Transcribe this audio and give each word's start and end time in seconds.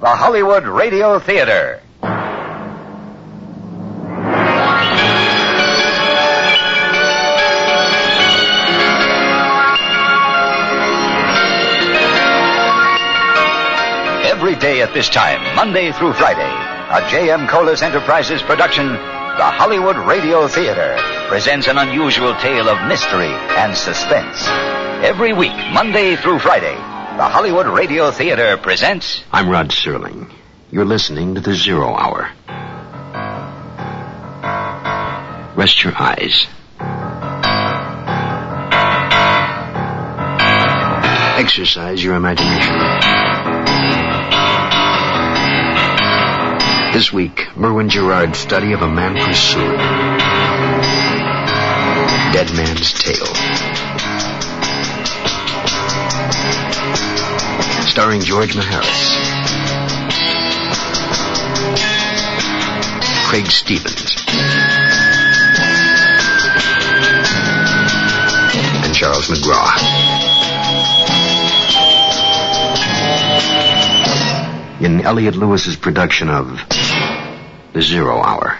The 0.00 0.08
Hollywood 0.08 0.66
Radio 0.66 1.20
Theater. 1.20 1.80
Every 14.26 14.56
day 14.56 14.82
at 14.82 14.92
this 14.92 15.08
time, 15.08 15.54
Monday 15.54 15.92
through 15.92 16.14
Friday, 16.14 16.42
a 16.42 17.08
J.M. 17.08 17.46
Colas 17.46 17.80
Enterprises 17.80 18.42
production, 18.42 18.88
The 18.88 18.98
Hollywood 18.98 19.96
Radio 19.96 20.48
Theater, 20.48 20.96
presents 21.28 21.68
an 21.68 21.78
unusual 21.78 22.34
tale 22.34 22.68
of 22.68 22.88
mystery 22.88 23.32
and 23.56 23.76
suspense. 23.76 24.48
Every 25.06 25.32
week, 25.32 25.54
Monday 25.72 26.16
through 26.16 26.40
Friday, 26.40 26.76
The 27.16 27.28
Hollywood 27.28 27.68
Radio 27.68 28.10
Theater 28.10 28.56
presents 28.56 29.22
I'm 29.30 29.48
Rod 29.48 29.68
Serling. 29.68 30.32
You're 30.72 30.84
listening 30.84 31.36
to 31.36 31.40
the 31.40 31.54
Zero 31.54 31.94
Hour. 31.94 32.28
Rest 35.54 35.84
your 35.84 35.92
eyes. 35.96 36.48
Exercise 41.38 42.02
your 42.02 42.16
imagination. 42.16 42.74
This 46.92 47.12
week, 47.12 47.56
Merwin 47.56 47.90
Gerard's 47.90 48.38
study 48.38 48.72
of 48.72 48.82
a 48.82 48.88
man 48.88 49.14
pursued. 49.24 49.78
Dead 52.32 52.52
Man's 52.56 52.92
Tale. 52.92 53.83
Starring 57.86 58.20
George 58.20 58.54
Maharis. 58.54 59.14
Craig 63.26 63.46
Stevens. 63.46 64.16
And 68.84 68.94
Charles 68.94 69.28
McGraw. 69.28 69.70
In 74.80 75.00
Elliot 75.02 75.36
Lewis's 75.36 75.76
production 75.76 76.28
of 76.28 76.60
The 77.72 77.82
Zero 77.82 78.20
Hour. 78.20 78.58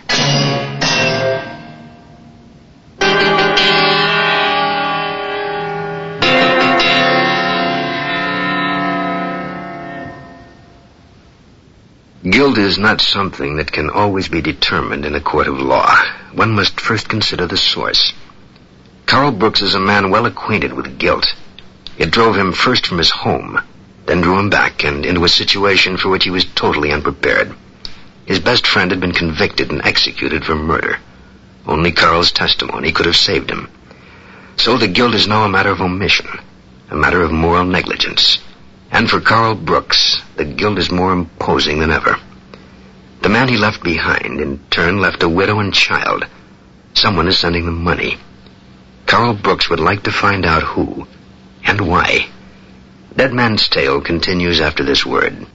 Guilt 12.35 12.59
is 12.59 12.79
not 12.79 13.01
something 13.01 13.59
that 13.59 13.71
can 13.71 13.91
always 13.91 14.27
be 14.27 14.43
determined 14.43 15.05
in 15.05 15.15
a 15.15 15.21
court 15.21 15.47
of 15.47 15.61
law. 15.61 15.95
One 16.33 16.51
must 16.51 16.81
first 16.81 17.09
consider 17.09 17.47
the 17.47 17.57
source. 17.57 18.13
Carl 19.07 19.31
Brooks 19.31 19.63
is 19.63 19.77
a 19.77 19.79
man 19.79 20.11
well 20.11 20.27
acquainted 20.27 20.73
with 20.73 20.99
guilt. 20.99 21.33
It 21.97 22.11
drove 22.11 22.37
him 22.37 22.53
first 22.53 22.89
from 22.89 22.99
his 22.99 23.13
home, 23.13 23.61
then 24.07 24.21
drew 24.21 24.37
him 24.37 24.51
back 24.51 24.83
and 24.83 25.07
into 25.07 25.23
a 25.23 25.29
situation 25.29 25.97
for 25.97 26.09
which 26.09 26.25
he 26.25 26.31
was 26.31 26.45
totally 26.45 26.91
unprepared. 26.91 27.55
His 28.27 28.41
best 28.41 28.67
friend 28.67 28.91
had 28.91 28.99
been 28.99 29.13
convicted 29.13 29.71
and 29.71 29.87
executed 29.87 30.45
for 30.45 30.57
murder. 30.57 30.99
Only 31.69 31.93
Carl's 31.93 32.33
testimony 32.33 32.91
could 32.91 33.07
have 33.07 33.15
saved 33.15 33.49
him. 33.49 33.69
So 34.57 34.77
the 34.77 34.89
guilt 34.89 35.15
is 35.15 35.29
now 35.29 35.45
a 35.45 35.49
matter 35.49 35.71
of 35.71 35.81
omission, 35.81 36.27
a 36.91 36.97
matter 36.97 37.23
of 37.23 37.31
moral 37.31 37.65
negligence. 37.65 38.41
And 38.91 39.11
for 39.11 39.21
Carl 39.21 39.55
Brooks, 39.55 40.23
the 40.37 40.45
guilt 40.45 40.79
is 40.79 40.91
more 40.91 41.13
imposing 41.13 41.81
than 41.81 41.91
ever. 41.91 42.17
The 43.23 43.29
man 43.29 43.49
he 43.49 43.57
left 43.57 43.83
behind, 43.83 44.41
in 44.41 44.61
turn, 44.71 45.01
left 45.01 45.23
a 45.23 45.29
widow 45.29 45.59
and 45.59 45.73
child. 45.73 46.25
Someone 46.93 47.27
is 47.27 47.39
sending 47.39 47.65
them 47.65 47.83
money. 47.83 48.19
Carl 49.07 49.35
Brooks 49.35 49.69
would 49.69 49.81
like 49.81 50.05
to 50.05 50.13
find 50.13 50.45
out 50.45 50.63
who 50.63 51.07
and 51.65 51.81
why. 51.81 52.29
Dead 53.17 53.33
Man's 53.33 53.69
Tale 53.69 54.01
continues 54.01 54.61
after 54.61 54.85
this 54.85 55.07
word. 55.07 55.47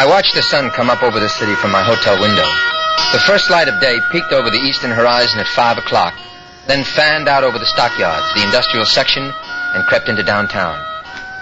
I 0.00 0.06
watched 0.06 0.34
the 0.34 0.42
sun 0.42 0.70
come 0.70 0.88
up 0.88 1.02
over 1.02 1.20
the 1.20 1.28
city 1.28 1.54
from 1.54 1.72
my 1.72 1.82
hotel 1.82 2.20
window. 2.20 2.69
The 3.12 3.24
first 3.26 3.50
light 3.50 3.68
of 3.68 3.80
day 3.80 3.98
peeked 4.12 4.32
over 4.32 4.50
the 4.50 4.62
eastern 4.62 4.92
horizon 4.92 5.40
at 5.40 5.48
five 5.48 5.78
o'clock, 5.78 6.14
then 6.66 6.84
fanned 6.84 7.28
out 7.28 7.42
over 7.42 7.58
the 7.58 7.66
stockyards, 7.66 8.32
the 8.34 8.44
industrial 8.44 8.86
section, 8.86 9.24
and 9.24 9.86
crept 9.86 10.08
into 10.08 10.22
downtown. 10.22 10.78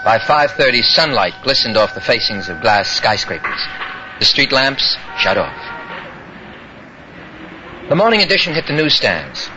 By 0.03 0.17
5.30, 0.17 0.83
sunlight 0.83 1.33
glistened 1.43 1.77
off 1.77 1.93
the 1.93 2.01
facings 2.01 2.49
of 2.49 2.61
glass 2.61 2.89
skyscrapers. 2.89 3.59
The 4.17 4.25
street 4.25 4.51
lamps 4.51 4.97
shut 5.19 5.37
off. 5.37 5.53
The 7.89 7.95
morning 7.95 8.21
edition 8.21 8.53
hit 8.53 8.65
the 8.65 8.73
newsstands. 8.73 9.49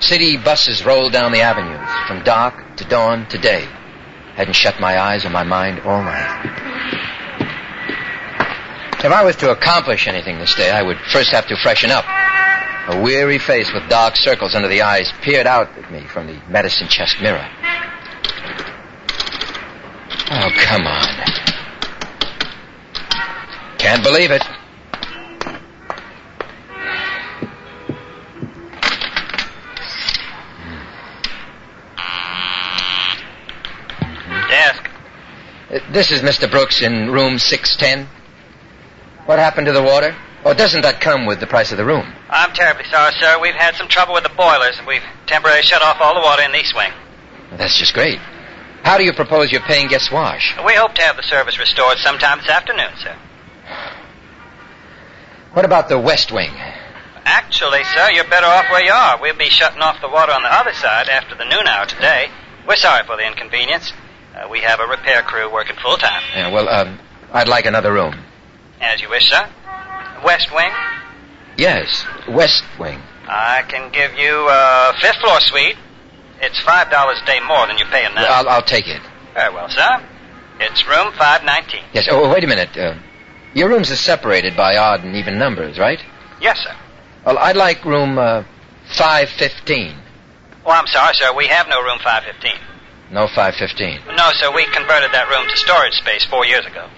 City 0.00 0.36
buses 0.36 0.84
rolled 0.84 1.12
down 1.12 1.32
the 1.32 1.40
avenues, 1.40 1.88
from 2.06 2.22
dark 2.22 2.76
to 2.76 2.84
dawn 2.84 3.26
to 3.28 3.38
day. 3.38 3.66
Hadn't 4.36 4.54
shut 4.54 4.78
my 4.80 5.00
eyes 5.00 5.24
or 5.26 5.30
my 5.30 5.42
mind 5.42 5.80
all 5.80 6.02
night. 6.02 7.17
If 9.00 9.12
I 9.12 9.22
was 9.22 9.36
to 9.36 9.50
accomplish 9.50 10.08
anything 10.08 10.38
this 10.38 10.54
day, 10.56 10.70
I 10.70 10.82
would 10.82 10.96
first 11.12 11.30
have 11.30 11.46
to 11.48 11.56
freshen 11.62 11.90
up. 11.90 12.04
A 12.88 13.00
weary 13.00 13.38
face 13.38 13.72
with 13.72 13.88
dark 13.88 14.16
circles 14.16 14.54
under 14.54 14.66
the 14.68 14.82
eyes 14.82 15.12
peered 15.22 15.46
out 15.46 15.68
at 15.78 15.92
me 15.92 16.04
from 16.06 16.26
the 16.26 16.40
medicine 16.48 16.88
chest 16.88 17.20
mirror. 17.20 17.46
Oh, 20.30 20.50
come 20.56 20.86
on. 20.86 21.06
Can't 23.78 24.02
believe 24.02 24.30
it. 24.30 24.42
Desk. 34.50 34.90
Uh, 35.70 35.78
This 35.92 36.10
is 36.10 36.22
Mr. 36.22 36.50
Brooks 36.50 36.82
in 36.82 37.10
room 37.10 37.38
610. 37.38 38.08
What 39.28 39.38
happened 39.38 39.66
to 39.66 39.74
the 39.74 39.82
water? 39.82 40.16
Or 40.42 40.54
doesn't 40.54 40.80
that 40.80 41.02
come 41.02 41.26
with 41.26 41.38
the 41.38 41.46
price 41.46 41.70
of 41.70 41.76
the 41.76 41.84
room? 41.84 42.10
I'm 42.30 42.50
terribly 42.54 42.84
sorry, 42.84 43.12
sir. 43.20 43.38
We've 43.38 43.54
had 43.54 43.74
some 43.74 43.86
trouble 43.86 44.14
with 44.14 44.22
the 44.22 44.32
boilers, 44.32 44.78
and 44.78 44.86
we've 44.86 45.04
temporarily 45.26 45.64
shut 45.64 45.82
off 45.82 45.98
all 46.00 46.14
the 46.14 46.24
water 46.24 46.40
in 46.40 46.52
the 46.52 46.60
east 46.60 46.74
wing. 46.74 46.90
That's 47.52 47.78
just 47.78 47.92
great. 47.92 48.18
How 48.84 48.96
do 48.96 49.04
you 49.04 49.12
propose 49.12 49.52
your 49.52 49.60
paying 49.60 49.88
guests 49.88 50.10
wash? 50.10 50.56
We 50.64 50.72
hope 50.72 50.94
to 50.94 51.02
have 51.02 51.16
the 51.16 51.22
service 51.22 51.58
restored 51.58 51.98
sometime 51.98 52.38
this 52.38 52.48
afternoon, 52.48 52.88
sir. 52.96 53.14
What 55.52 55.66
about 55.66 55.90
the 55.90 55.98
west 55.98 56.32
wing? 56.32 56.54
Actually, 57.26 57.84
sir, 57.84 58.08
you're 58.12 58.24
better 58.30 58.46
off 58.46 58.70
where 58.70 58.82
you 58.82 58.92
are. 58.92 59.20
We'll 59.20 59.36
be 59.36 59.50
shutting 59.50 59.82
off 59.82 60.00
the 60.00 60.08
water 60.08 60.32
on 60.32 60.42
the 60.42 60.54
other 60.54 60.72
side 60.72 61.10
after 61.10 61.34
the 61.34 61.44
noon 61.44 61.66
hour 61.66 61.84
today. 61.84 62.30
We're 62.66 62.76
sorry 62.76 63.04
for 63.04 63.18
the 63.18 63.26
inconvenience. 63.26 63.92
Uh, 64.34 64.48
we 64.48 64.60
have 64.60 64.80
a 64.80 64.86
repair 64.86 65.20
crew 65.20 65.52
working 65.52 65.76
full 65.82 65.98
time. 65.98 66.22
Yeah, 66.34 66.50
well, 66.50 66.66
um, 66.70 66.98
I'd 67.30 67.48
like 67.48 67.66
another 67.66 67.92
room. 67.92 68.24
As 68.80 69.00
you 69.00 69.08
wish, 69.08 69.28
sir. 69.28 69.48
West 70.24 70.48
wing. 70.54 70.70
Yes, 71.56 72.04
west 72.28 72.62
wing. 72.78 73.00
I 73.26 73.62
can 73.68 73.90
give 73.92 74.14
you 74.14 74.48
a 74.48 74.94
fifth 75.00 75.16
floor 75.16 75.40
suite. 75.40 75.76
It's 76.40 76.60
five 76.62 76.90
dollars 76.90 77.18
a 77.22 77.26
day 77.26 77.40
more 77.46 77.66
than 77.66 77.78
you're 77.78 77.88
paying 77.88 78.14
now. 78.14 78.26
I'll, 78.28 78.48
I'll 78.48 78.62
take 78.62 78.86
it. 78.86 79.02
Very 79.34 79.52
well, 79.52 79.68
sir. 79.68 80.02
It's 80.60 80.86
room 80.86 81.12
five 81.18 81.44
nineteen. 81.44 81.82
Yes. 81.92 82.06
Oh, 82.10 82.32
wait 82.32 82.44
a 82.44 82.46
minute. 82.46 82.76
Uh, 82.76 82.94
your 83.54 83.68
rooms 83.68 83.90
are 83.90 83.96
separated 83.96 84.56
by 84.56 84.76
odd 84.76 85.04
and 85.04 85.16
even 85.16 85.38
numbers, 85.38 85.78
right? 85.78 86.00
Yes, 86.40 86.58
sir. 86.60 86.74
Well, 87.24 87.38
I'd 87.38 87.56
like 87.56 87.84
room 87.84 88.18
uh, 88.18 88.44
515. 88.92 89.96
Oh, 90.64 90.70
I'm 90.70 90.86
sorry, 90.86 91.14
sir. 91.14 91.34
We 91.34 91.46
have 91.46 91.66
no 91.68 91.82
room 91.82 91.98
515. 91.98 92.52
No 93.10 93.26
515. 93.26 94.16
No, 94.16 94.30
sir. 94.34 94.54
We 94.54 94.64
converted 94.66 95.12
that 95.12 95.28
room 95.28 95.48
to 95.48 95.56
storage 95.56 95.94
space 95.94 96.24
four 96.26 96.44
years 96.46 96.64
ago. 96.66 96.88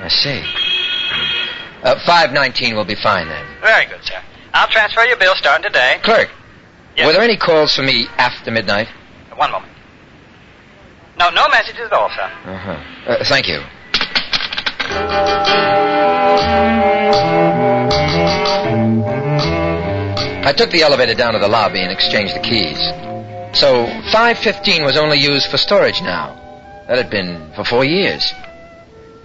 I 0.00 0.08
see. 0.08 0.42
Uh, 1.86 1.94
519 2.04 2.74
will 2.74 2.84
be 2.84 2.96
fine 2.96 3.28
then. 3.28 3.46
Very 3.62 3.86
good, 3.86 4.02
sir. 4.02 4.20
I'll 4.52 4.68
transfer 4.68 5.04
your 5.04 5.16
bill 5.16 5.34
starting 5.36 5.62
today. 5.62 6.00
Clerk, 6.02 6.28
Yes. 6.96 7.06
Were 7.06 7.12
there 7.12 7.22
any 7.22 7.36
calls 7.36 7.76
for 7.76 7.82
me 7.82 8.06
after 8.16 8.50
midnight? 8.50 8.88
One 9.36 9.52
moment. 9.52 9.70
No, 11.18 11.28
no 11.30 11.46
messages 11.48 11.86
at 11.86 11.92
all, 11.92 12.08
sir. 12.08 12.22
Uh-huh. 12.44 13.12
Uh, 13.12 13.24
thank 13.28 13.46
you. 13.48 13.60
I 20.46 20.52
took 20.56 20.70
the 20.70 20.82
elevator 20.82 21.14
down 21.14 21.34
to 21.34 21.38
the 21.38 21.48
lobby 21.48 21.80
and 21.80 21.92
exchanged 21.92 22.34
the 22.34 22.40
keys. 22.40 22.78
So 23.58 23.86
515 24.12 24.84
was 24.84 24.96
only 24.96 25.18
used 25.18 25.50
for 25.50 25.56
storage 25.58 26.00
now. 26.02 26.34
That 26.88 26.98
had 26.98 27.10
been 27.10 27.52
for 27.54 27.64
four 27.64 27.84
years. 27.84 28.32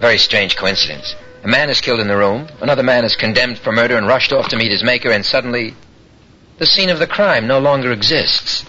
Very 0.00 0.18
strange 0.18 0.56
coincidence. 0.56 1.14
A 1.44 1.48
man 1.48 1.70
is 1.70 1.80
killed 1.80 1.98
in 1.98 2.06
the 2.06 2.16
room, 2.16 2.48
another 2.60 2.84
man 2.84 3.04
is 3.04 3.16
condemned 3.16 3.58
for 3.58 3.72
murder 3.72 3.96
and 3.96 4.06
rushed 4.06 4.32
off 4.32 4.48
to 4.50 4.56
meet 4.56 4.70
his 4.70 4.84
maker, 4.84 5.10
and 5.10 5.26
suddenly 5.26 5.74
the 6.58 6.66
scene 6.66 6.88
of 6.88 7.00
the 7.00 7.06
crime 7.06 7.48
no 7.48 7.58
longer 7.58 7.90
exists. 7.90 8.64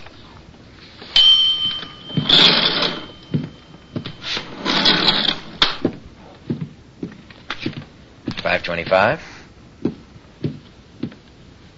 Five 8.42 8.64
twenty-five. 8.64 9.22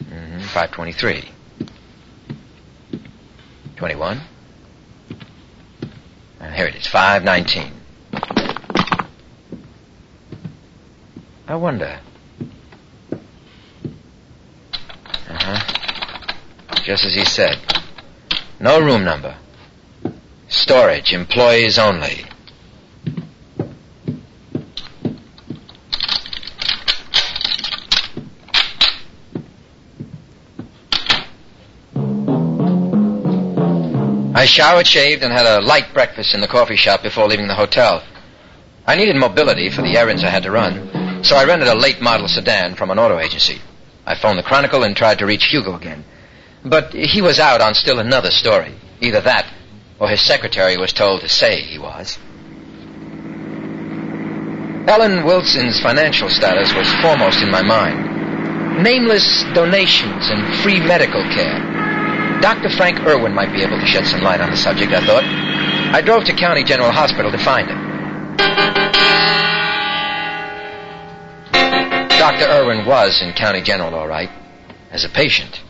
Mm-hmm. 0.05 0.39
Five 0.39 0.71
twenty-three. 0.71 1.29
Twenty-one. 3.75 4.21
Here 6.53 6.67
it 6.67 6.75
is. 6.75 6.87
Five 6.87 7.25
nineteen. 7.25 7.73
I 11.47 11.55
wonder. 11.55 11.99
Uh 13.11 13.17
huh. 15.27 16.73
Just 16.83 17.05
as 17.05 17.13
he 17.13 17.23
said. 17.23 17.57
No 18.59 18.79
room 18.79 19.03
number. 19.03 19.37
Storage, 20.47 21.13
employees 21.13 21.77
only. 21.77 22.25
I 34.33 34.45
showered, 34.47 34.85
shaved, 34.85 35.23
and 35.23 35.31
had 35.31 35.45
a 35.45 35.61
light 35.61 35.93
breakfast 35.93 36.33
in 36.33 36.41
the 36.41 36.47
coffee 36.47 36.75
shop 36.75 37.01
before 37.01 37.27
leaving 37.27 37.47
the 37.47 37.55
hotel. 37.55 38.03
I 38.85 38.95
needed 38.95 39.15
mobility 39.15 39.69
for 39.69 39.81
the 39.81 39.97
errands 39.97 40.23
I 40.23 40.29
had 40.29 40.43
to 40.43 40.51
run, 40.51 40.89
so 41.25 41.35
I 41.35 41.45
rented 41.45 41.67
a 41.67 41.75
late 41.75 42.01
model 42.01 42.27
sedan 42.27 42.75
from 42.75 42.91
an 42.91 42.99
auto 42.99 43.19
agency. 43.19 43.59
I 44.05 44.15
phoned 44.15 44.37
the 44.37 44.43
Chronicle 44.43 44.83
and 44.83 44.95
tried 44.95 45.19
to 45.19 45.25
reach 45.25 45.45
Hugo 45.45 45.75
again. 45.75 46.05
But 46.63 46.93
he 46.93 47.21
was 47.21 47.39
out 47.39 47.61
on 47.61 47.73
still 47.73 47.99
another 47.99 48.31
story. 48.31 48.75
Either 49.01 49.21
that, 49.21 49.51
or 49.99 50.09
his 50.09 50.21
secretary 50.21 50.77
was 50.77 50.93
told 50.93 51.21
to 51.21 51.29
say 51.29 51.61
he 51.61 51.79
was. 51.79 52.17
Ellen 54.87 55.25
Wilson's 55.25 55.81
financial 55.81 56.29
status 56.29 56.73
was 56.75 56.93
foremost 57.01 57.41
in 57.41 57.49
my 57.49 57.63
mind. 57.63 58.83
Nameless 58.83 59.43
donations 59.53 60.29
and 60.29 60.55
free 60.57 60.79
medical 60.79 61.23
care. 61.33 62.39
Dr. 62.41 62.69
Frank 62.69 62.99
Irwin 63.01 63.33
might 63.33 63.51
be 63.51 63.63
able 63.63 63.79
to 63.79 63.85
shed 63.87 64.05
some 64.05 64.21
light 64.21 64.41
on 64.41 64.51
the 64.51 64.57
subject, 64.57 64.91
I 64.91 65.03
thought. 65.05 65.23
I 65.23 66.01
drove 66.01 66.25
to 66.25 66.33
County 66.33 66.63
General 66.63 66.91
Hospital 66.91 67.31
to 67.31 67.37
find 67.39 67.67
him. 67.67 69.44
Dr. 72.35 72.51
Irwin 72.51 72.85
was 72.85 73.21
in 73.21 73.31
County 73.31 73.61
General, 73.61 73.95
all 73.95 74.09
right, 74.09 74.29
as 74.91 75.05
a 75.05 75.09
patient. 75.09 75.61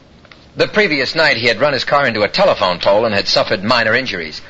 The 0.56 0.68
previous 0.68 1.14
night, 1.14 1.38
he 1.38 1.46
had 1.46 1.62
run 1.62 1.74
his 1.74 1.84
car 1.84 2.08
into 2.08 2.24
a 2.24 2.28
telephone 2.28 2.80
pole 2.80 3.06
and 3.06 3.14
had 3.14 3.28
suffered 3.28 3.64
minor 3.64 3.94
injuries. 3.94 4.42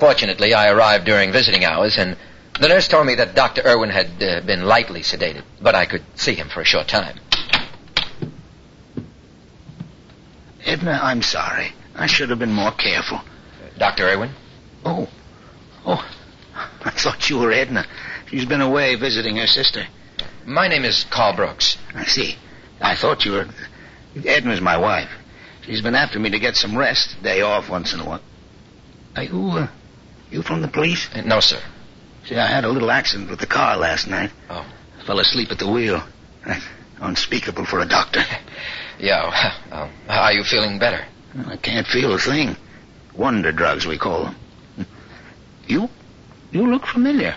Fortunately, 0.00 0.52
I 0.52 0.68
arrived 0.68 1.04
during 1.04 1.30
visiting 1.30 1.64
hours, 1.64 1.96
and 1.96 2.16
the 2.60 2.66
nurse 2.66 2.88
told 2.88 3.06
me 3.06 3.14
that 3.14 3.36
Dr. 3.36 3.62
Irwin 3.64 3.90
had 3.90 4.20
uh, 4.20 4.40
been 4.44 4.64
lightly 4.64 5.02
sedated, 5.02 5.44
but 5.62 5.76
I 5.76 5.86
could 5.86 6.02
see 6.16 6.34
him 6.34 6.48
for 6.48 6.60
a 6.60 6.64
short 6.64 6.88
time. 6.88 7.20
Edna, 10.64 10.98
I'm 11.00 11.22
sorry. 11.22 11.72
I 11.94 12.06
should 12.06 12.30
have 12.30 12.40
been 12.40 12.52
more 12.52 12.72
careful. 12.72 13.20
Dr. 13.78 14.08
Irwin? 14.08 14.30
Oh. 14.84 15.08
Oh. 15.86 16.04
I 16.84 16.90
thought 16.90 17.30
you 17.30 17.38
were 17.38 17.52
Edna. 17.52 17.86
She's 18.26 18.44
been 18.44 18.60
away 18.60 18.96
visiting 18.96 19.36
her 19.36 19.46
sister. 19.46 19.86
My 20.46 20.68
name 20.68 20.84
is 20.84 21.04
Carl 21.10 21.36
Brooks. 21.36 21.76
I 21.94 22.04
see. 22.04 22.36
I 22.80 22.96
thought 22.96 23.24
you 23.24 23.32
were. 23.32 23.46
Edna's 24.16 24.60
my 24.60 24.76
wife. 24.76 25.10
She's 25.62 25.82
been 25.82 25.94
after 25.94 26.18
me 26.18 26.30
to 26.30 26.38
get 26.38 26.56
some 26.56 26.76
rest, 26.76 27.22
day 27.22 27.42
off 27.42 27.68
once 27.68 27.92
in 27.92 28.00
a 28.00 28.04
while. 28.04 28.22
Are 29.16 29.24
you, 29.24 29.50
uh, 29.50 29.68
you 30.30 30.42
from 30.42 30.62
the 30.62 30.68
police? 30.68 31.08
Uh, 31.14 31.20
no, 31.22 31.40
sir. 31.40 31.60
See, 32.24 32.36
I 32.36 32.46
had 32.46 32.64
a 32.64 32.68
little 32.68 32.90
accident 32.90 33.30
with 33.30 33.40
the 33.40 33.46
car 33.46 33.76
last 33.76 34.08
night. 34.08 34.30
Oh. 34.48 34.66
I 34.98 35.04
Fell 35.04 35.20
asleep 35.20 35.50
at 35.50 35.58
the 35.58 35.70
wheel. 35.70 36.02
Unspeakable 37.00 37.66
for 37.66 37.80
a 37.80 37.86
doctor. 37.86 38.22
Yeah, 39.02 39.54
well, 39.70 39.90
are 40.10 40.32
you 40.34 40.44
feeling 40.44 40.78
better? 40.78 41.02
I 41.46 41.56
can't 41.56 41.86
feel 41.86 42.12
a 42.12 42.18
thing. 42.18 42.54
Wonder 43.16 43.50
drugs, 43.50 43.86
we 43.86 43.96
call 43.96 44.24
them. 44.24 44.36
You? 45.66 45.88
You 46.52 46.70
look 46.70 46.84
familiar. 46.84 47.34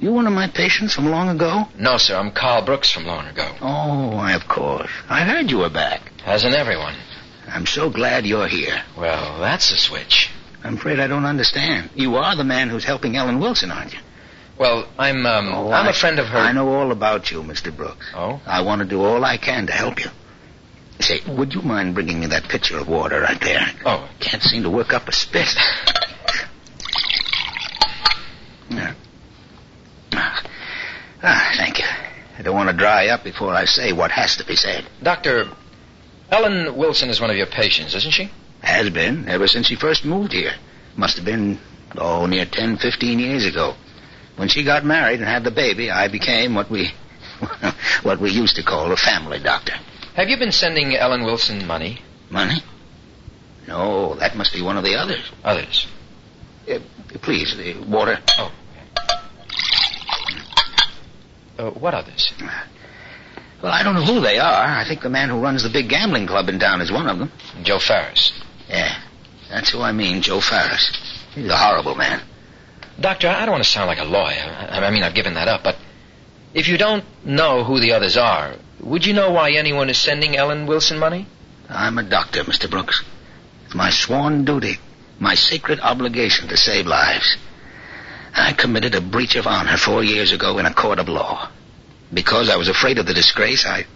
You 0.00 0.12
one 0.12 0.26
of 0.26 0.32
my 0.32 0.48
patients 0.48 0.94
from 0.94 1.06
long 1.10 1.28
ago? 1.28 1.64
No, 1.78 1.98
sir. 1.98 2.16
I'm 2.16 2.30
Carl 2.30 2.64
Brooks 2.64 2.90
from 2.90 3.04
long 3.06 3.26
ago. 3.26 3.54
Oh, 3.60 4.08
why, 4.16 4.32
of 4.32 4.48
course. 4.48 4.90
I 5.10 5.24
heard 5.24 5.50
you 5.50 5.58
were 5.58 5.68
back. 5.70 6.00
Hasn't 6.22 6.54
everyone? 6.54 6.94
I'm 7.46 7.66
so 7.66 7.90
glad 7.90 8.24
you're 8.24 8.48
here. 8.48 8.82
Well, 8.96 9.38
that's 9.40 9.70
a 9.72 9.76
switch. 9.76 10.30
I'm 10.64 10.76
afraid 10.76 11.00
I 11.00 11.06
don't 11.06 11.26
understand. 11.26 11.90
You 11.94 12.14
are 12.16 12.34
the 12.34 12.44
man 12.44 12.70
who's 12.70 12.84
helping 12.84 13.16
Ellen 13.16 13.40
Wilson, 13.40 13.70
aren't 13.70 13.92
you? 13.92 13.98
Well, 14.58 14.88
I'm 14.98 15.24
um, 15.26 15.48
Oh, 15.52 15.70
I'm 15.70 15.86
I- 15.86 15.90
a 15.90 15.94
friend 15.94 16.18
of 16.18 16.26
her. 16.28 16.38
I 16.38 16.52
know 16.52 16.68
all 16.68 16.92
about 16.92 17.30
you, 17.30 17.42
Mr. 17.42 17.74
Brooks. 17.74 18.06
Oh? 18.14 18.40
I 18.46 18.62
want 18.62 18.80
to 18.80 18.86
do 18.88 19.02
all 19.02 19.22
I 19.24 19.36
can 19.36 19.66
to 19.66 19.72
help 19.72 20.02
you. 20.02 20.10
Say, 21.00 21.20
would 21.28 21.54
you 21.54 21.62
mind 21.62 21.94
bringing 21.94 22.20
me 22.20 22.26
that 22.28 22.44
pitcher 22.48 22.78
of 22.78 22.88
water 22.88 23.20
right 23.20 23.40
there? 23.40 23.66
Oh. 23.86 24.08
Can't 24.20 24.42
seem 24.42 24.62
to 24.62 24.70
work 24.70 24.92
up 24.94 25.08
a 25.08 25.12
spit. 25.12 25.48
Yeah. 28.72 28.94
Ah, 30.12 31.52
thank 31.56 31.78
you. 31.78 31.84
I 32.38 32.42
don't 32.42 32.54
want 32.54 32.70
to 32.70 32.76
dry 32.76 33.08
up 33.08 33.24
before 33.24 33.52
I 33.52 33.66
say 33.66 33.92
what 33.92 34.10
has 34.10 34.36
to 34.36 34.46
be 34.46 34.56
said. 34.56 34.86
Doctor, 35.02 35.50
Ellen 36.30 36.76
Wilson 36.76 37.10
is 37.10 37.20
one 37.20 37.30
of 37.30 37.36
your 37.36 37.46
patients, 37.46 37.94
isn't 37.94 38.12
she? 38.12 38.30
Has 38.62 38.88
been 38.90 39.28
ever 39.28 39.46
since 39.46 39.66
she 39.66 39.76
first 39.76 40.04
moved 40.04 40.32
here. 40.32 40.52
Must 40.96 41.16
have 41.16 41.24
been, 41.24 41.58
oh, 41.96 42.26
near 42.26 42.46
ten, 42.46 42.76
fifteen 42.78 43.18
years 43.18 43.44
ago. 43.46 43.74
When 44.36 44.48
she 44.48 44.64
got 44.64 44.84
married 44.84 45.20
and 45.20 45.28
had 45.28 45.44
the 45.44 45.50
baby, 45.50 45.90
I 45.90 46.08
became 46.08 46.54
what 46.54 46.70
we, 46.70 46.90
what 48.02 48.20
we 48.20 48.30
used 48.30 48.56
to 48.56 48.62
call 48.62 48.90
a 48.92 48.96
family 48.96 49.38
doctor. 49.38 49.74
Have 50.14 50.28
you 50.28 50.38
been 50.38 50.52
sending 50.52 50.94
Ellen 50.94 51.24
Wilson 51.24 51.66
money? 51.66 52.00
Money? 52.30 52.62
No, 53.68 54.14
that 54.16 54.36
must 54.36 54.52
be 54.52 54.62
one 54.62 54.76
of 54.76 54.84
the 54.84 54.94
others. 54.96 55.30
Others. 55.44 55.86
Uh, 56.68 56.78
please, 57.22 57.56
the 57.56 57.78
water. 57.86 58.18
Oh. 58.38 58.52
Uh, 61.60 61.70
what 61.72 61.92
others? 61.92 62.32
Well, 63.62 63.70
I 63.70 63.82
don't 63.82 63.94
know 63.94 64.04
who 64.04 64.20
they 64.20 64.38
are. 64.38 64.64
I 64.64 64.84
think 64.88 65.02
the 65.02 65.10
man 65.10 65.28
who 65.28 65.42
runs 65.42 65.62
the 65.62 65.68
big 65.68 65.90
gambling 65.90 66.26
club 66.26 66.48
in 66.48 66.58
town 66.58 66.80
is 66.80 66.90
one 66.90 67.06
of 67.06 67.18
them. 67.18 67.30
Joe 67.62 67.78
Farris. 67.78 68.32
Yeah, 68.66 68.98
that's 69.50 69.68
who 69.68 69.82
I 69.82 69.92
mean, 69.92 70.22
Joe 70.22 70.40
Farris. 70.40 70.90
He's 71.34 71.50
a 71.50 71.56
horrible 71.58 71.96
man. 71.96 72.22
Doctor, 72.98 73.28
I 73.28 73.44
don't 73.44 73.52
want 73.52 73.64
to 73.64 73.68
sound 73.68 73.88
like 73.88 73.98
a 73.98 74.04
lawyer. 74.04 74.40
I 74.70 74.90
mean, 74.90 75.02
I've 75.02 75.14
given 75.14 75.34
that 75.34 75.48
up, 75.48 75.62
but 75.62 75.76
if 76.54 76.66
you 76.66 76.78
don't 76.78 77.04
know 77.26 77.62
who 77.62 77.78
the 77.78 77.92
others 77.92 78.16
are, 78.16 78.54
would 78.80 79.04
you 79.04 79.12
know 79.12 79.30
why 79.30 79.50
anyone 79.50 79.90
is 79.90 79.98
sending 79.98 80.36
Ellen 80.36 80.66
Wilson 80.66 80.98
money? 80.98 81.26
I'm 81.68 81.98
a 81.98 82.02
doctor, 82.02 82.42
Mr. 82.44 82.70
Brooks. 82.70 83.04
It's 83.66 83.74
my 83.74 83.90
sworn 83.90 84.46
duty, 84.46 84.78
my 85.18 85.34
sacred 85.34 85.80
obligation 85.80 86.48
to 86.48 86.56
save 86.56 86.86
lives. 86.86 87.36
I 88.34 88.52
committed 88.52 88.94
a 88.94 89.00
breach 89.00 89.36
of 89.36 89.46
honor 89.46 89.76
four 89.76 90.04
years 90.04 90.32
ago 90.32 90.58
in 90.58 90.66
a 90.66 90.74
court 90.74 90.98
of 90.98 91.08
law. 91.08 91.50
Because 92.12 92.48
I 92.50 92.56
was 92.56 92.68
afraid 92.68 92.98
of 92.98 93.06
the 93.06 93.14
disgrace, 93.14 93.66
I. 93.66 93.86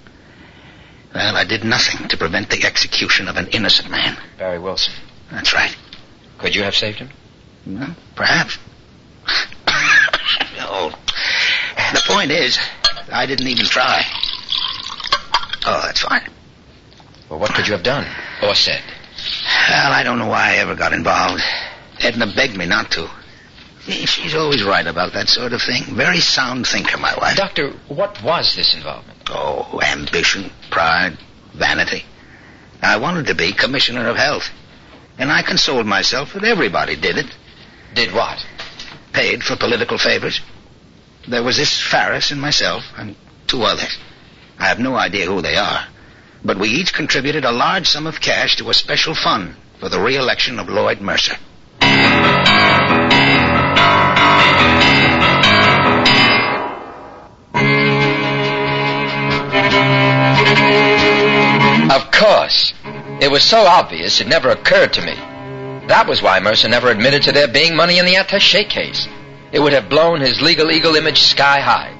Well, 1.14 1.36
I 1.36 1.44
did 1.44 1.64
nothing 1.64 2.08
to 2.08 2.16
prevent 2.16 2.50
the 2.50 2.64
execution 2.64 3.28
of 3.28 3.36
an 3.36 3.48
innocent 3.48 3.90
man. 3.90 4.16
Barry 4.38 4.58
Wilson. 4.58 4.94
That's 5.30 5.52
right. 5.54 5.76
Could 6.38 6.54
you 6.54 6.62
have 6.64 6.74
saved 6.74 6.98
him? 6.98 7.10
Well, 7.66 7.94
perhaps. 8.14 8.58
no. 10.56 10.92
Oh, 11.76 11.92
the 11.92 12.02
point 12.06 12.30
is, 12.30 12.58
I 13.12 13.26
didn't 13.26 13.48
even 13.48 13.66
try. 13.66 14.02
Oh, 15.66 15.82
that's 15.84 16.00
fine. 16.00 16.28
Well, 17.28 17.38
what 17.38 17.52
could 17.54 17.66
you 17.66 17.72
have 17.74 17.82
done? 17.82 18.06
Or 18.42 18.54
said? 18.54 18.82
Well, 19.68 19.92
I 19.92 20.02
don't 20.02 20.18
know 20.18 20.28
why 20.28 20.52
I 20.52 20.56
ever 20.56 20.74
got 20.74 20.92
involved. 20.92 21.42
Edna 22.00 22.32
begged 22.34 22.56
me 22.56 22.66
not 22.66 22.90
to. 22.92 23.10
She's 23.86 24.34
always 24.34 24.64
right 24.64 24.86
about 24.86 25.12
that 25.12 25.28
sort 25.28 25.52
of 25.52 25.60
thing. 25.60 25.82
Very 25.94 26.20
sound 26.20 26.66
thinker, 26.66 26.96
my 26.96 27.14
wife. 27.16 27.36
Doctor, 27.36 27.72
what 27.88 28.22
was 28.22 28.56
this 28.56 28.74
involvement? 28.74 29.18
Oh, 29.28 29.80
ambition, 29.82 30.50
pride, 30.70 31.18
vanity. 31.54 32.04
I 32.80 32.96
wanted 32.96 33.26
to 33.26 33.34
be 33.34 33.52
Commissioner 33.52 34.08
of 34.08 34.16
Health. 34.16 34.50
And 35.18 35.30
I 35.30 35.42
consoled 35.42 35.86
myself 35.86 36.32
that 36.32 36.44
everybody 36.44 36.96
did 36.96 37.18
it. 37.18 37.26
Did 37.94 38.12
what? 38.12 38.44
Paid 39.12 39.42
for 39.42 39.56
political 39.56 39.98
favors. 39.98 40.40
There 41.28 41.42
was 41.42 41.56
this 41.56 41.80
Farris 41.80 42.30
and 42.30 42.40
myself, 42.40 42.84
and 42.96 43.16
two 43.46 43.62
others. 43.62 43.96
I 44.58 44.66
have 44.66 44.78
no 44.78 44.96
idea 44.96 45.26
who 45.26 45.42
they 45.42 45.56
are. 45.56 45.86
But 46.44 46.58
we 46.58 46.68
each 46.68 46.92
contributed 46.92 47.44
a 47.44 47.52
large 47.52 47.86
sum 47.86 48.06
of 48.06 48.20
cash 48.20 48.56
to 48.56 48.70
a 48.70 48.74
special 48.74 49.14
fund 49.14 49.56
for 49.78 49.88
the 49.88 50.00
re-election 50.00 50.58
of 50.58 50.68
Lloyd 50.68 51.00
Mercer. 51.00 51.36
Of 61.90 62.10
course. 62.10 62.72
It 63.20 63.30
was 63.30 63.42
so 63.42 63.58
obvious 63.58 64.20
it 64.20 64.26
never 64.26 64.50
occurred 64.50 64.92
to 64.94 65.02
me. 65.02 65.14
That 65.88 66.06
was 66.08 66.22
why 66.22 66.40
Mercer 66.40 66.68
never 66.68 66.90
admitted 66.90 67.22
to 67.24 67.32
there 67.32 67.48
being 67.48 67.76
money 67.76 67.98
in 67.98 68.06
the 68.06 68.16
attache 68.16 68.64
case. 68.64 69.06
It 69.52 69.60
would 69.60 69.72
have 69.74 69.88
blown 69.88 70.20
his 70.20 70.40
legal 70.40 70.70
eagle 70.70 70.96
image 70.96 71.20
sky 71.20 71.60
high. 71.60 71.94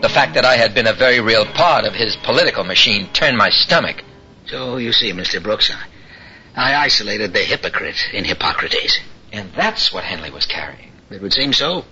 The 0.00 0.08
fact 0.08 0.34
that 0.34 0.44
I 0.44 0.56
had 0.56 0.74
been 0.74 0.86
a 0.86 0.92
very 0.92 1.20
real 1.20 1.44
part 1.44 1.84
of 1.84 1.94
his 1.94 2.16
political 2.16 2.64
machine 2.64 3.08
turned 3.12 3.36
my 3.36 3.50
stomach. 3.50 4.02
So 4.46 4.78
you 4.78 4.92
see, 4.92 5.12
Mr. 5.12 5.42
Brooks, 5.42 5.70
I, 5.70 6.72
I 6.72 6.84
isolated 6.84 7.32
the 7.32 7.40
hypocrite 7.40 8.02
in 8.12 8.24
Hippocrates. 8.24 8.98
And 9.32 9.52
that's 9.52 9.92
what 9.92 10.04
Henley 10.04 10.30
was 10.30 10.46
carrying. 10.46 10.92
It 11.10 11.20
would 11.20 11.32
seem 11.32 11.52
so. 11.52 11.84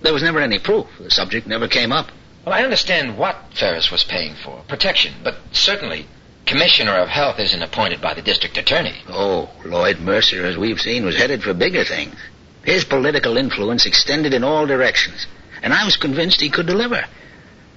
There 0.00 0.12
was 0.12 0.22
never 0.22 0.40
any 0.40 0.58
proof. 0.58 0.86
The 0.98 1.10
subject 1.10 1.46
never 1.46 1.68
came 1.68 1.92
up. 1.92 2.10
Well, 2.44 2.54
I 2.54 2.62
understand 2.62 3.18
what 3.18 3.36
Ferris 3.52 3.90
was 3.90 4.04
paying 4.04 4.34
for 4.42 4.62
protection, 4.68 5.14
but 5.22 5.36
certainly 5.52 6.06
Commissioner 6.48 6.96
of 6.96 7.10
Health 7.10 7.38
isn't 7.38 7.62
appointed 7.62 8.00
by 8.00 8.14
the 8.14 8.22
district 8.22 8.56
attorney. 8.56 8.94
Oh, 9.06 9.50
Lloyd 9.66 10.00
Mercer, 10.00 10.46
as 10.46 10.56
we've 10.56 10.80
seen, 10.80 11.04
was 11.04 11.14
headed 11.14 11.42
for 11.42 11.52
bigger 11.52 11.84
things. 11.84 12.16
His 12.64 12.84
political 12.84 13.36
influence 13.36 13.84
extended 13.84 14.32
in 14.32 14.42
all 14.42 14.66
directions, 14.66 15.26
and 15.62 15.74
I 15.74 15.84
was 15.84 15.96
convinced 15.96 16.40
he 16.40 16.48
could 16.48 16.66
deliver. 16.66 17.04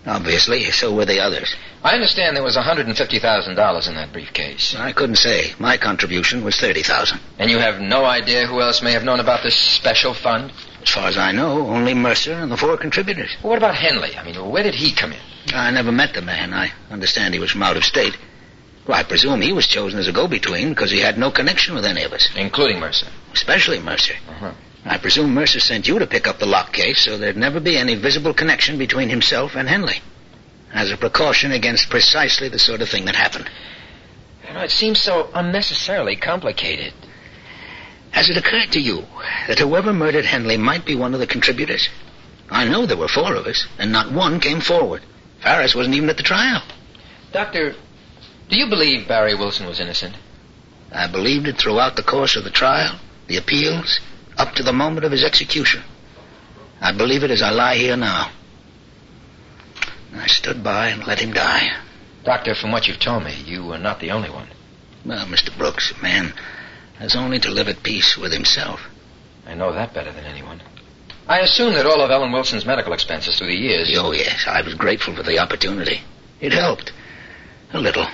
Obviously, 0.07 0.71
so 0.71 0.93
were 0.95 1.03
the 1.03 1.19
others. 1.19 1.53
I 1.83 1.95
understand 1.95 2.37
there 2.37 2.43
was 2.43 2.55
$150,000 2.55 3.87
in 3.87 3.95
that 3.95 4.13
briefcase. 4.13 4.73
I 4.73 4.93
couldn't 4.93 5.17
say. 5.17 5.53
My 5.59 5.75
contribution 5.75 6.41
was 6.41 6.55
30000 6.55 7.19
And 7.39 7.51
you 7.51 7.59
have 7.59 7.81
no 7.81 8.05
idea 8.05 8.47
who 8.47 8.61
else 8.61 8.81
may 8.81 8.93
have 8.93 9.03
known 9.03 9.19
about 9.19 9.43
this 9.43 9.55
special 9.55 10.13
fund? 10.13 10.53
As 10.81 10.89
far 10.89 11.09
as 11.09 11.17
I 11.17 11.33
know, 11.33 11.67
only 11.67 11.93
Mercer 11.93 12.33
and 12.33 12.49
the 12.49 12.57
four 12.57 12.77
contributors. 12.77 13.35
Well, 13.43 13.49
what 13.49 13.57
about 13.57 13.75
Henley? 13.75 14.15
I 14.15 14.23
mean, 14.23 14.49
where 14.49 14.63
did 14.63 14.75
he 14.75 14.93
come 14.93 15.11
in? 15.11 15.19
I 15.53 15.71
never 15.71 15.91
met 15.91 16.13
the 16.13 16.21
man. 16.21 16.53
I 16.53 16.71
understand 16.89 17.33
he 17.33 17.39
was 17.39 17.51
from 17.51 17.63
out 17.63 17.75
of 17.75 17.83
state. 17.83 18.17
Well, 18.88 18.97
I 18.97 19.03
presume 19.03 19.41
he 19.41 19.53
was 19.53 19.67
chosen 19.67 20.00
as 20.00 20.07
a 20.07 20.11
go-between 20.11 20.69
because 20.69 20.91
he 20.91 21.00
had 21.00 21.17
no 21.17 21.31
connection 21.31 21.75
with 21.75 21.85
any 21.85 22.03
of 22.03 22.13
us. 22.13 22.29
Including 22.35 22.79
Mercer. 22.79 23.07
Especially 23.33 23.79
Mercer. 23.79 24.15
Uh-huh. 24.27 24.53
I 24.85 24.97
presume 24.97 25.33
Mercer 25.33 25.59
sent 25.59 25.88
you 25.88 26.00
to 26.00 26.07
pick 26.07 26.27
up 26.27 26.39
the 26.39 26.47
lock 26.47 26.73
case 26.73 27.05
so 27.05 27.17
there'd 27.17 27.38
never 27.38 27.59
be 27.59 27.77
any 27.77 27.95
visible 27.95 28.33
connection 28.33 28.79
between 28.79 29.09
himself 29.09 29.55
and 29.55 29.69
Henley. 29.69 30.01
As 30.73 30.91
a 30.91 30.97
precaution 30.97 31.51
against 31.51 31.89
precisely 31.89 32.50
the 32.50 32.57
sort 32.57 32.81
of 32.81 32.89
thing 32.89 33.05
that 33.05 33.15
happened. 33.15 33.50
You 34.47 34.53
know, 34.53 34.61
it 34.61 34.71
seems 34.71 35.00
so 35.00 35.29
unnecessarily 35.33 36.15
complicated. 36.15 36.93
Has 38.11 38.29
it 38.29 38.38
occurred 38.38 38.71
to 38.71 38.81
you 38.81 39.05
that 39.47 39.59
whoever 39.59 39.93
murdered 39.93 40.25
Henley 40.25 40.57
might 40.57 40.85
be 40.85 40.95
one 40.95 41.13
of 41.13 41.19
the 41.19 41.27
contributors? 41.27 41.88
I 42.50 42.67
know 42.67 42.85
there 42.85 42.97
were 42.97 43.07
four 43.07 43.35
of 43.35 43.45
us, 43.45 43.65
and 43.77 43.91
not 43.91 44.11
one 44.11 44.39
came 44.39 44.59
forward. 44.59 45.03
Farris 45.41 45.75
wasn't 45.75 45.95
even 45.95 46.09
at 46.09 46.17
the 46.17 46.23
trial. 46.23 46.61
Doctor, 47.31 47.75
do 48.51 48.58
you 48.58 48.67
believe 48.67 49.08
Barry 49.08 49.34
Wilson 49.34 49.65
was 49.65 49.79
innocent? 49.79 50.15
I 50.91 51.10
believed 51.10 51.48
it 51.48 51.58
throughout 51.58 51.96
the 51.96 52.03
course 52.03 52.36
of 52.36 52.43
the 52.43 52.50
trial, 52.50 53.00
the 53.27 53.38
appeals, 53.38 54.01
up 54.38 54.53
to 54.55 54.63
the 54.63 54.74
moment 54.74 55.05
of 55.05 55.12
his 55.13 55.24
execution. 55.24 55.81
I 56.81 56.96
believe 56.96 57.24
it 57.24 57.31
as 57.31 57.41
I 57.41 57.51
lie 57.51 57.77
here 57.77 57.96
now. 57.96 58.29
I 60.13 60.27
stood 60.27 60.63
by 60.63 60.89
and 60.89 61.08
let 61.08 61.20
him 61.20 61.31
die. 61.31 61.70
Doctor, 62.25 62.53
from 62.53 62.74
what 62.74 62.88
you've 62.88 63.00
told 63.00 63.24
me, 63.24 63.34
you 63.46 63.65
were 63.65 63.77
not 63.77 64.01
the 64.01 64.12
only 64.12 64.29
one. 64.29 64.50
Well, 65.05 65.25
Mr. 65.27 65.58
Brooks, 65.58 65.93
a 65.98 66.01
man 66.01 66.34
has 67.00 67.15
only 67.15 67.39
to 67.39 67.50
live 67.50 67.70
at 67.70 67.84
peace 67.84 68.17
with 68.17 68.34
himself. 68.34 68.81
I 69.48 69.53
know 69.53 69.72
that 69.74 69.93
better 69.93 70.12
than 70.12 70.25
anyone. 70.25 70.62
I 71.25 71.39
assume 71.39 71.74
that 71.75 71.86
all 71.86 72.01
of 72.01 72.12
Ellen 72.12 72.34
Wilson's 72.34 72.65
medical 72.65 72.91
expenses 72.91 73.38
through 73.38 73.48
the 73.48 73.55
years. 73.55 73.96
Oh, 73.98 74.12
yes, 74.12 74.43
I 74.46 74.62
was 74.62 74.74
grateful 74.74 75.15
for 75.15 75.24
the 75.24 75.39
opportunity. 75.39 76.01
It 76.41 76.51
helped. 76.51 76.91
A 77.72 77.79
little. 77.79 78.08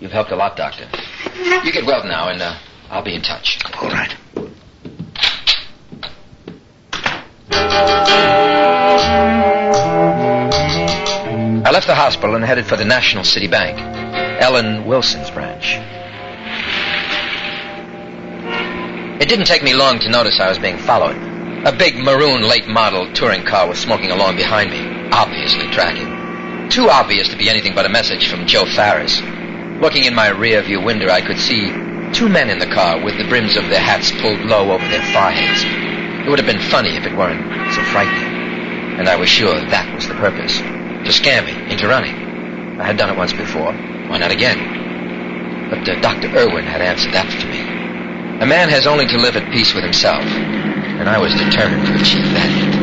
You've 0.00 0.12
helped 0.12 0.30
a 0.30 0.36
lot, 0.36 0.56
Doctor. 0.56 0.88
You 1.64 1.72
get 1.72 1.86
well 1.86 2.04
now, 2.04 2.28
and 2.28 2.40
uh, 2.42 2.58
I'll 2.90 3.02
be 3.02 3.14
in 3.14 3.22
touch. 3.22 3.58
All 3.80 3.88
right. 3.88 4.14
I 11.66 11.70
left 11.70 11.86
the 11.86 11.94
hospital 11.94 12.34
and 12.34 12.44
headed 12.44 12.66
for 12.66 12.76
the 12.76 12.84
National 12.84 13.24
City 13.24 13.48
Bank, 13.48 13.78
Ellen 14.42 14.86
Wilson's 14.86 15.30
branch. 15.30 15.78
It 19.22 19.28
didn't 19.28 19.46
take 19.46 19.62
me 19.62 19.72
long 19.72 19.98
to 20.00 20.10
notice 20.10 20.38
I 20.40 20.48
was 20.48 20.58
being 20.58 20.76
followed. 20.76 21.16
A 21.66 21.72
big 21.74 21.96
maroon 21.96 22.42
late 22.42 22.66
model 22.68 23.10
touring 23.14 23.44
car 23.46 23.66
was 23.66 23.78
smoking 23.78 24.10
along 24.10 24.36
behind 24.36 24.70
me, 24.70 25.08
obviously 25.12 25.66
tracking. 25.68 26.68
Too 26.68 26.90
obvious 26.90 27.30
to 27.30 27.36
be 27.38 27.48
anything 27.48 27.74
but 27.74 27.86
a 27.86 27.88
message 27.88 28.28
from 28.28 28.46
Joe 28.46 28.66
Farris. 28.66 29.22
Looking 29.80 30.04
in 30.04 30.14
my 30.14 30.28
rear 30.28 30.62
view 30.62 30.80
window, 30.80 31.08
I 31.08 31.20
could 31.20 31.38
see 31.38 31.72
two 32.12 32.28
men 32.28 32.48
in 32.48 32.58
the 32.58 32.66
car 32.66 33.02
with 33.02 33.18
the 33.18 33.26
brims 33.28 33.56
of 33.56 33.68
their 33.68 33.80
hats 33.80 34.12
pulled 34.20 34.40
low 34.40 34.70
over 34.70 34.86
their 34.86 35.02
foreheads. 35.12 35.64
It 36.24 36.30
would 36.30 36.38
have 36.38 36.46
been 36.46 36.70
funny 36.70 36.96
if 36.96 37.06
it 37.06 37.16
weren't 37.16 37.42
so 37.74 37.82
frightening. 37.82 38.98
And 38.98 39.08
I 39.08 39.16
was 39.16 39.28
sure 39.28 39.54
that 39.58 39.94
was 39.94 40.06
the 40.06 40.14
purpose. 40.14 40.56
To 41.04 41.12
scare 41.12 41.42
me 41.42 41.52
into 41.68 41.88
running. 41.88 42.14
I 42.78 42.84
had 42.84 42.96
done 42.96 43.10
it 43.10 43.16
once 43.16 43.32
before. 43.32 43.72
Why 44.06 44.18
not 44.18 44.30
again? 44.30 44.58
But 45.70 45.88
uh, 45.88 46.00
Dr. 46.00 46.28
Irwin 46.28 46.64
had 46.64 46.80
answered 46.80 47.12
that 47.12 47.26
for 47.26 47.48
me. 47.48 47.60
A 48.40 48.46
man 48.46 48.68
has 48.68 48.86
only 48.86 49.06
to 49.06 49.18
live 49.18 49.36
at 49.36 49.52
peace 49.52 49.74
with 49.74 49.82
himself. 49.82 50.22
And 50.22 51.08
I 51.08 51.18
was 51.18 51.34
determined 51.34 51.86
to 51.86 51.94
achieve 51.94 52.32
that 52.34 52.73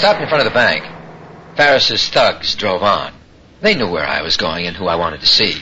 stopped 0.00 0.22
in 0.22 0.28
front 0.28 0.46
of 0.46 0.50
the 0.50 0.58
bank. 0.58 0.82
Farris's 1.56 2.08
thugs 2.08 2.54
drove 2.54 2.82
on. 2.82 3.12
They 3.60 3.74
knew 3.74 3.86
where 3.86 4.06
I 4.06 4.22
was 4.22 4.38
going 4.38 4.66
and 4.66 4.74
who 4.74 4.86
I 4.86 4.96
wanted 4.96 5.20
to 5.20 5.26
see. 5.26 5.60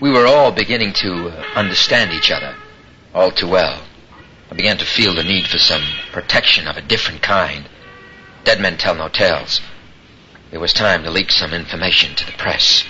We 0.00 0.10
were 0.10 0.26
all 0.26 0.50
beginning 0.50 0.92
to 0.94 1.28
uh, 1.28 1.44
understand 1.54 2.12
each 2.12 2.32
other 2.32 2.56
all 3.14 3.30
too 3.30 3.48
well. 3.48 3.80
I 4.50 4.56
began 4.56 4.78
to 4.78 4.84
feel 4.84 5.14
the 5.14 5.22
need 5.22 5.46
for 5.46 5.58
some 5.58 5.84
protection 6.10 6.66
of 6.66 6.76
a 6.76 6.82
different 6.82 7.22
kind. 7.22 7.68
Dead 8.42 8.60
men 8.60 8.76
tell 8.76 8.96
no 8.96 9.08
tales. 9.08 9.60
It 10.50 10.58
was 10.58 10.72
time 10.72 11.04
to 11.04 11.10
leak 11.12 11.30
some 11.30 11.54
information 11.54 12.16
to 12.16 12.26
the 12.26 12.32
press. 12.32 12.82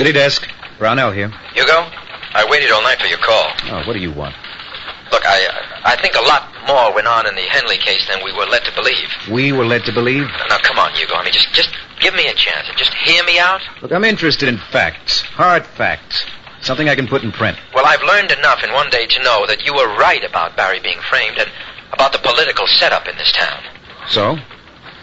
City 0.00 0.12
desk. 0.12 0.48
Brownell 0.78 1.12
here. 1.12 1.28
Hugo, 1.52 1.76
I 2.32 2.46
waited 2.48 2.70
all 2.70 2.80
night 2.80 2.98
for 2.98 3.06
your 3.06 3.18
call. 3.18 3.52
Oh, 3.64 3.82
what 3.86 3.92
do 3.92 3.98
you 3.98 4.10
want? 4.10 4.34
Look, 5.12 5.20
I 5.26 5.44
I 5.84 5.94
think 6.00 6.14
a 6.14 6.22
lot 6.22 6.48
more 6.66 6.94
went 6.94 7.06
on 7.06 7.26
in 7.26 7.34
the 7.34 7.42
Henley 7.42 7.76
case 7.76 8.08
than 8.08 8.24
we 8.24 8.32
were 8.32 8.46
led 8.46 8.64
to 8.64 8.72
believe. 8.72 9.10
We 9.30 9.52
were 9.52 9.66
led 9.66 9.84
to 9.84 9.92
believe. 9.92 10.24
Now, 10.48 10.56
come 10.56 10.78
on, 10.78 10.94
Hugo. 10.94 11.16
I 11.16 11.24
mean, 11.24 11.34
just 11.34 11.52
just 11.52 11.76
give 12.00 12.14
me 12.14 12.28
a 12.28 12.32
chance 12.32 12.66
and 12.66 12.78
just 12.78 12.94
hear 13.04 13.22
me 13.24 13.38
out. 13.38 13.60
Look, 13.82 13.92
I'm 13.92 14.04
interested 14.04 14.48
in 14.48 14.56
facts. 14.72 15.20
Hard 15.20 15.66
facts. 15.66 16.24
Something 16.62 16.88
I 16.88 16.94
can 16.94 17.06
put 17.06 17.22
in 17.22 17.30
print. 17.30 17.58
Well, 17.74 17.84
I've 17.84 18.02
learned 18.02 18.32
enough 18.32 18.64
in 18.64 18.72
one 18.72 18.88
day 18.88 19.04
to 19.04 19.22
know 19.22 19.44
that 19.48 19.66
you 19.66 19.74
were 19.74 19.98
right 19.98 20.24
about 20.24 20.56
Barry 20.56 20.80
being 20.80 21.00
framed 21.10 21.36
and 21.36 21.50
about 21.92 22.12
the 22.12 22.20
political 22.20 22.66
setup 22.66 23.06
in 23.06 23.18
this 23.18 23.32
town. 23.32 23.62
So? 24.08 24.38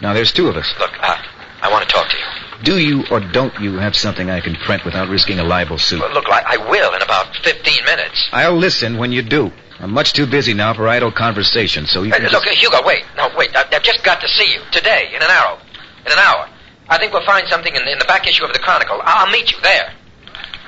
Now 0.02 0.12
there's 0.12 0.32
two 0.32 0.48
of 0.48 0.56
us. 0.56 0.74
Look, 0.80 0.90
uh, 1.00 1.16
I 1.62 1.70
want 1.70 1.88
to 1.88 1.94
talk 1.94 2.08
to 2.10 2.16
you. 2.16 2.47
Do 2.64 2.78
you 2.78 3.04
or 3.10 3.20
don't 3.20 3.54
you 3.60 3.78
have 3.78 3.94
something 3.94 4.30
I 4.30 4.40
can 4.40 4.56
print 4.56 4.84
without 4.84 5.08
risking 5.08 5.38
a 5.38 5.44
libel 5.44 5.78
suit? 5.78 6.00
Well, 6.00 6.12
look, 6.12 6.28
I, 6.28 6.42
I 6.46 6.56
will 6.70 6.94
in 6.94 7.02
about 7.02 7.34
15 7.36 7.84
minutes. 7.84 8.28
I'll 8.32 8.56
listen 8.56 8.98
when 8.98 9.12
you 9.12 9.22
do. 9.22 9.52
I'm 9.78 9.92
much 9.92 10.12
too 10.12 10.26
busy 10.26 10.54
now 10.54 10.74
for 10.74 10.88
idle 10.88 11.12
conversation, 11.12 11.86
so 11.86 12.02
you 12.02 12.12
Uh, 12.12 12.18
look, 12.18 12.44
just... 12.44 12.58
Hugo, 12.58 12.84
wait. 12.84 13.04
No, 13.16 13.30
wait. 13.36 13.54
I, 13.54 13.64
I've 13.70 13.82
just 13.84 14.02
got 14.02 14.20
to 14.20 14.28
see 14.28 14.52
you 14.52 14.60
today, 14.72 15.08
in 15.14 15.22
an 15.22 15.30
hour. 15.30 15.58
In 16.04 16.12
an 16.12 16.18
hour. 16.18 16.48
I 16.88 16.98
think 16.98 17.12
we'll 17.12 17.24
find 17.24 17.46
something 17.48 17.72
in, 17.74 17.82
in 17.86 17.98
the 17.98 18.04
back 18.06 18.26
issue 18.26 18.44
of 18.44 18.52
the 18.52 18.58
Chronicle. 18.58 19.00
I'll, 19.04 19.26
I'll 19.26 19.32
meet 19.32 19.52
you 19.52 19.58
there. 19.62 19.92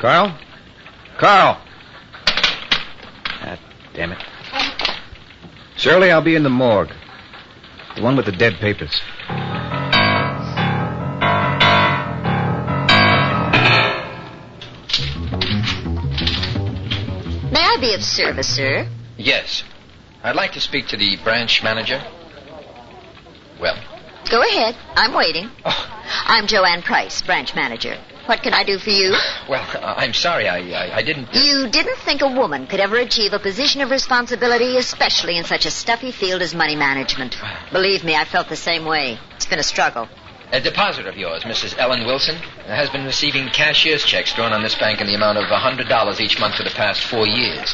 Carl? 0.00 0.38
Carl! 1.18 1.60
Ah, 3.42 3.58
damn 3.94 4.12
it. 4.12 4.18
Shirley, 5.76 6.12
I'll 6.12 6.22
be 6.22 6.36
in 6.36 6.44
the 6.44 6.50
morgue. 6.50 6.92
The 7.96 8.02
one 8.02 8.16
with 8.16 8.26
the 8.26 8.32
dead 8.32 8.54
papers. 8.60 9.00
Be 17.90 17.94
of 17.94 18.04
service, 18.04 18.56
sir? 18.56 18.88
Yes. 19.16 19.64
I'd 20.22 20.36
like 20.36 20.52
to 20.52 20.60
speak 20.60 20.88
to 20.88 20.96
the 20.96 21.16
branch 21.24 21.62
manager. 21.62 22.02
Well, 23.60 23.76
Go 24.30 24.42
ahead. 24.42 24.76
I'm 24.94 25.12
waiting. 25.14 25.50
Oh. 25.64 26.02
I'm 26.26 26.46
Joanne 26.46 26.82
Price, 26.82 27.20
branch 27.22 27.54
manager. 27.56 27.98
What 28.26 28.42
can 28.42 28.54
I 28.54 28.62
do 28.62 28.78
for 28.78 28.90
you? 28.90 29.10
well, 29.48 29.66
I'm 29.82 30.12
sorry. 30.12 30.46
I, 30.48 30.58
I, 30.58 30.96
I 30.98 31.02
didn't. 31.02 31.34
You 31.34 31.68
didn't 31.68 31.98
think 31.98 32.22
a 32.22 32.28
woman 32.28 32.68
could 32.68 32.78
ever 32.78 32.96
achieve 32.96 33.32
a 33.32 33.40
position 33.40 33.80
of 33.80 33.90
responsibility, 33.90 34.76
especially 34.76 35.36
in 35.36 35.44
such 35.44 35.66
a 35.66 35.70
stuffy 35.70 36.12
field 36.12 36.42
as 36.42 36.54
money 36.54 36.76
management. 36.76 37.36
Believe 37.72 38.04
me, 38.04 38.14
I 38.14 38.24
felt 38.24 38.48
the 38.48 38.56
same 38.56 38.84
way. 38.84 39.18
It's 39.34 39.46
been 39.46 39.58
a 39.58 39.64
struggle. 39.64 40.06
A 40.52 40.60
deposit 40.60 41.06
of 41.06 41.16
yours, 41.16 41.44
Mrs. 41.44 41.78
Ellen 41.78 42.04
Wilson, 42.06 42.34
has 42.66 42.90
been 42.90 43.04
receiving 43.04 43.48
cashier's 43.50 44.04
checks 44.04 44.32
drawn 44.34 44.52
on 44.52 44.62
this 44.62 44.74
bank 44.74 45.00
in 45.00 45.06
the 45.06 45.14
amount 45.14 45.38
of 45.38 45.44
$100 45.44 46.20
each 46.20 46.40
month 46.40 46.56
for 46.56 46.64
the 46.64 46.70
past 46.70 47.02
four 47.04 47.26
years. 47.26 47.72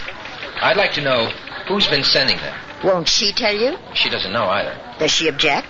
I'd 0.61 0.77
like 0.77 0.93
to 0.95 1.01
know 1.01 1.31
who's 1.69 1.87
been 1.87 2.05
sending 2.05 2.37
them. 2.37 2.55
Won't 2.85 3.09
she 3.09 3.33
tell 3.33 3.55
you? 3.55 3.79
She 3.95 4.11
doesn't 4.11 4.33
know 4.33 4.45
either. 4.45 4.79
Does 4.99 5.11
she 5.11 5.29
object? 5.29 5.67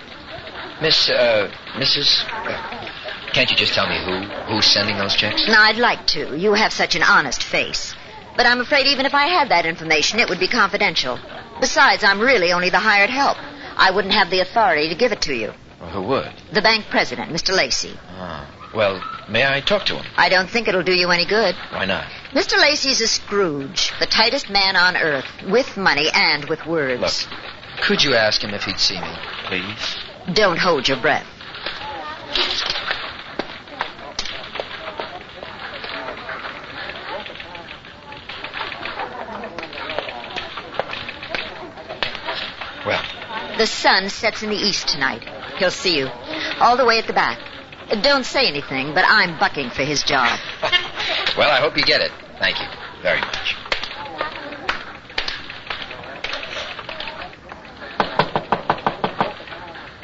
Miss, 0.82 1.08
uh, 1.08 1.50
Mrs. 1.75 2.25
uh, 2.28 3.32
Can't 3.32 3.50
you 3.50 3.56
just 3.56 3.72
tell 3.72 3.86
me 3.88 3.98
who 4.04 4.28
who's 4.52 4.66
sending 4.66 4.98
those 4.98 5.14
checks? 5.14 5.46
No, 5.46 5.54
I'd 5.58 5.78
like 5.78 6.06
to. 6.08 6.36
You 6.36 6.54
have 6.54 6.72
such 6.72 6.96
an 6.96 7.02
honest 7.02 7.42
face. 7.42 7.94
But 8.36 8.46
I'm 8.46 8.60
afraid 8.60 8.86
even 8.86 9.06
if 9.06 9.14
I 9.14 9.28
had 9.28 9.48
that 9.50 9.64
information, 9.64 10.18
it 10.18 10.28
would 10.28 10.40
be 10.40 10.48
confidential. 10.48 11.18
Besides, 11.60 12.04
I'm 12.04 12.20
really 12.20 12.52
only 12.52 12.68
the 12.68 12.78
hired 12.80 13.10
help. 13.10 13.38
I 13.76 13.90
wouldn't 13.92 14.12
have 14.12 14.28
the 14.30 14.40
authority 14.40 14.88
to 14.88 14.94
give 14.94 15.12
it 15.12 15.22
to 15.22 15.34
you. 15.34 15.52
Well, 15.80 15.90
who 15.90 16.02
would? 16.02 16.33
The 16.52 16.62
bank 16.62 16.87
president, 16.90 17.30
Mr. 17.30 17.54
Lacey. 17.54 17.99
Ah, 18.11 18.49
well, 18.75 19.02
may 19.28 19.47
I 19.47 19.61
talk 19.61 19.85
to 19.87 19.97
him? 19.97 20.06
I 20.16 20.28
don't 20.28 20.49
think 20.49 20.68
it'll 20.68 20.83
do 20.83 20.95
you 20.95 21.11
any 21.11 21.26
good. 21.26 21.54
Why 21.71 21.85
not? 21.85 22.06
Mr. 22.33 22.59
Lacey's 22.59 23.00
a 23.00 23.06
Scrooge, 23.06 23.92
the 23.99 24.06
tightest 24.06 24.49
man 24.49 24.76
on 24.76 24.97
earth, 24.97 25.26
with 25.49 25.76
money 25.76 26.09
and 26.14 26.45
with 26.47 26.64
words. 26.66 27.26
Look, 27.28 27.40
could 27.83 28.02
you 28.02 28.14
ask 28.14 28.42
him 28.42 28.54
if 28.54 28.64
he'd 28.64 28.80
see 28.80 28.99
me, 29.00 29.14
please? 29.45 29.97
Don't 30.33 30.59
hold 30.59 30.88
your 30.88 30.99
breath. 30.99 31.26
Well, 42.87 43.02
The 43.59 43.66
sun 43.66 44.09
sets 44.11 44.42
in 44.42 44.50
the 44.50 44.56
east 44.56 44.88
tonight. 44.88 45.25
He'll 45.58 45.70
see 45.70 45.98
you. 45.98 46.08
All 46.60 46.76
the 46.76 46.84
way 46.84 46.98
at 46.98 47.06
the 47.06 47.12
back. 47.12 47.38
Don't 48.02 48.25
say 48.25 48.48
anything, 48.48 48.94
but 48.94 49.04
I'm 49.06 49.38
bucking 49.38 49.70
for 49.70 49.82
his 49.82 50.02
job. 50.02 50.38
well, 51.38 51.50
I 51.50 51.60
hope 51.60 51.76
you 51.76 51.84
get 51.84 52.00
it. 52.00 52.10
Thank 52.38 52.58
you 52.58 52.66
very 53.02 53.20
much. 53.20 53.56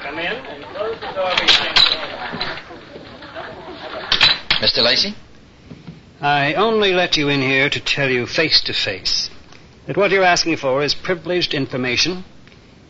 Come 0.00 0.18
in 0.18 0.32
and 0.32 0.64
close 0.64 1.00
the 1.00 1.12
door 1.12 1.30
behind 1.36 1.78
you. 1.78 2.02
Mr. 4.66 4.82
Lacey? 4.84 5.14
I 6.20 6.54
only 6.54 6.92
let 6.92 7.16
you 7.16 7.28
in 7.28 7.42
here 7.42 7.68
to 7.68 7.80
tell 7.80 8.08
you 8.08 8.26
face 8.26 8.60
to 8.62 8.72
face 8.72 9.28
that 9.86 9.96
what 9.96 10.12
you're 10.12 10.22
asking 10.22 10.56
for 10.56 10.84
is 10.84 10.94
privileged 10.94 11.52
information, 11.52 12.24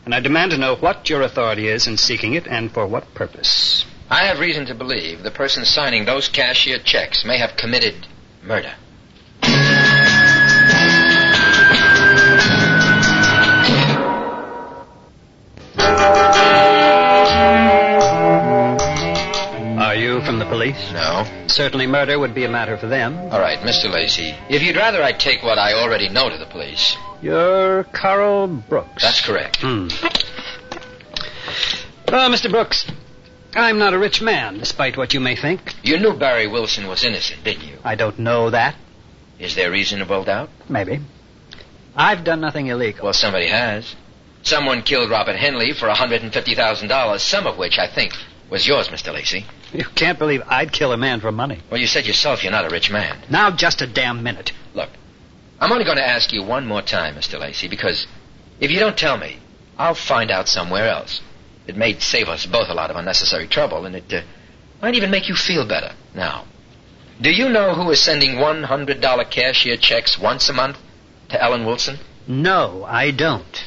and 0.05 0.15
I 0.15 0.21
demand 0.21 0.51
to 0.51 0.59
know 0.59 0.77
what 0.77 1.09
your 1.09 1.23
authority 1.23 1.69
is 1.69 1.87
in 1.87 1.97
seeking 1.97 2.35
it 2.35 2.47
and 2.47 2.73
for 2.73 2.87
what 2.87 3.15
purpose. 3.15 3.85
I 4.11 4.27
have 4.27 4.41
reason 4.41 4.67
to 4.67 4.75
believe 4.75 5.23
the 5.23 5.31
person 5.31 5.65
signing 5.65 6.05
those 6.05 6.29
cashier 6.29 6.79
checks 6.79 7.25
may 7.25 7.39
have 7.39 7.57
committed 7.57 8.07
murder. 8.43 8.75
Police? 20.63 20.93
No. 20.93 21.27
Certainly 21.49 21.87
murder 21.89 22.19
would 22.19 22.35
be 22.35 22.45
a 22.45 22.49
matter 22.49 22.77
for 22.77 22.87
them. 22.87 23.19
All 23.19 23.41
right, 23.41 23.59
Mr. 23.61 23.93
Lacey. 23.93 24.35
If 24.49 24.63
you'd 24.63 24.77
rather 24.77 25.03
I 25.03 25.13
take 25.13 25.43
what 25.43 25.59
I 25.59 25.75
already 25.75 26.09
know 26.09 26.31
to 26.31 26.39
the 26.39 26.47
police. 26.47 26.97
You're 27.21 27.85
Carl 27.85 28.47
Brooks. 28.47 29.03
That's 29.03 29.21
correct. 29.21 29.59
Hmm. 29.61 29.89
Well, 32.09 32.31
Mr. 32.31 32.51
Brooks, 32.51 32.87
I'm 33.55 33.79
not 33.79 33.95
a 33.95 33.99
rich 33.99 34.21
man, 34.23 34.59
despite 34.59 34.97
what 34.97 35.15
you 35.15 35.21
may 35.21 35.35
think. 35.35 35.75
You 35.83 35.99
knew 35.99 36.13
Barry 36.13 36.47
Wilson 36.47 36.87
was 36.87 37.05
innocent, 37.05 37.43
didn't 37.43 37.65
you? 37.65 37.79
I 37.83 37.95
don't 37.95 38.19
know 38.19 38.51
that. 38.51 38.77
Is 39.39 39.55
there 39.55 39.71
reasonable 39.71 40.25
doubt? 40.25 40.51
Maybe. 40.69 41.01
I've 41.97 42.23
done 42.23 42.41
nothing 42.41 42.69
illegal. 42.69 43.05
Well, 43.05 43.13
somebody 43.13 43.49
has. 43.49 43.97
Someone 44.43 44.83
killed 44.83 45.11
Robert 45.11 45.37
Henley 45.37 45.73
for 45.73 45.89
$150,000, 45.89 47.21
some 47.21 47.47
of 47.47 47.59
which 47.59 47.79
I 47.79 47.87
think 47.89 48.13
was 48.51 48.67
yours, 48.67 48.89
Mr. 48.89 49.13
Lacey. 49.13 49.45
You 49.79 49.85
can't 49.95 50.19
believe 50.19 50.43
I'd 50.47 50.71
kill 50.71 50.93
a 50.93 50.99
man 50.99 51.21
for 51.21 51.33
money. 51.33 51.61
Well, 51.71 51.81
you 51.81 51.87
said 51.87 52.07
yourself 52.07 52.43
you're 52.43 52.53
not 52.53 52.67
a 52.67 52.69
rich 52.69 52.91
man. 52.91 53.25
Now, 53.31 53.51
just 53.51 53.81
a 53.81 53.87
damn 53.87 54.23
minute. 54.23 54.53
Look, 54.75 54.91
I'm 55.61 55.73
only 55.73 55.85
going 55.85 55.97
to 55.97 56.07
ask 56.07 56.33
you 56.33 56.43
one 56.43 56.67
more 56.67 56.83
time, 56.83 57.15
Mr. 57.15 57.41
Lacey, 57.41 57.69
because 57.69 58.07
if 58.61 58.71
you 58.71 58.79
don't 58.79 58.99
tell 58.99 59.17
me, 59.17 59.39
I'll 59.79 59.95
find 59.95 60.31
out 60.31 60.47
somewhere 60.49 60.89
else. 60.89 61.23
It 61.67 61.77
may 61.77 61.99
save 61.99 62.29
us 62.29 62.45
both 62.45 62.69
a 62.69 62.75
lot 62.75 62.91
of 62.91 62.97
unnecessary 62.97 63.47
trouble, 63.47 63.87
and 63.87 63.97
it 63.97 64.13
uh, 64.13 64.23
might 64.83 64.95
even 64.95 65.11
make 65.11 65.29
you 65.29 65.35
feel 65.35 65.67
better. 65.67 65.95
Now, 66.15 66.45
do 67.21 67.31
you 67.31 67.49
know 67.49 67.75
who 67.75 67.91
is 67.91 68.01
sending 68.01 68.33
$100 68.33 69.31
cashier 69.31 69.77
checks 69.77 70.19
once 70.19 70.49
a 70.49 70.53
month 70.53 70.77
to 71.31 71.43
Ellen 71.43 71.65
Wilson? 71.65 71.99
No, 72.27 72.85
I 72.85 73.11
don't. 73.11 73.65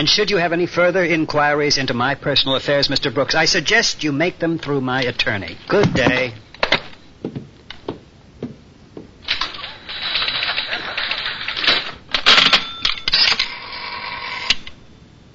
And 0.00 0.08
should 0.08 0.30
you 0.30 0.38
have 0.38 0.54
any 0.54 0.64
further 0.64 1.04
inquiries 1.04 1.76
into 1.76 1.92
my 1.92 2.14
personal 2.14 2.56
affairs, 2.56 2.88
Mr. 2.88 3.12
Brooks, 3.12 3.34
I 3.34 3.44
suggest 3.44 4.02
you 4.02 4.12
make 4.12 4.38
them 4.38 4.58
through 4.58 4.80
my 4.80 5.02
attorney. 5.02 5.58
Good 5.68 5.92
day. 5.92 6.32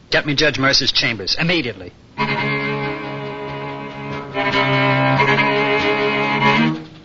Get 0.09 0.25
me 0.25 0.33
Judge 0.33 0.57
Mercer's 0.57 0.91
chambers 0.91 1.35
immediately. 1.39 1.93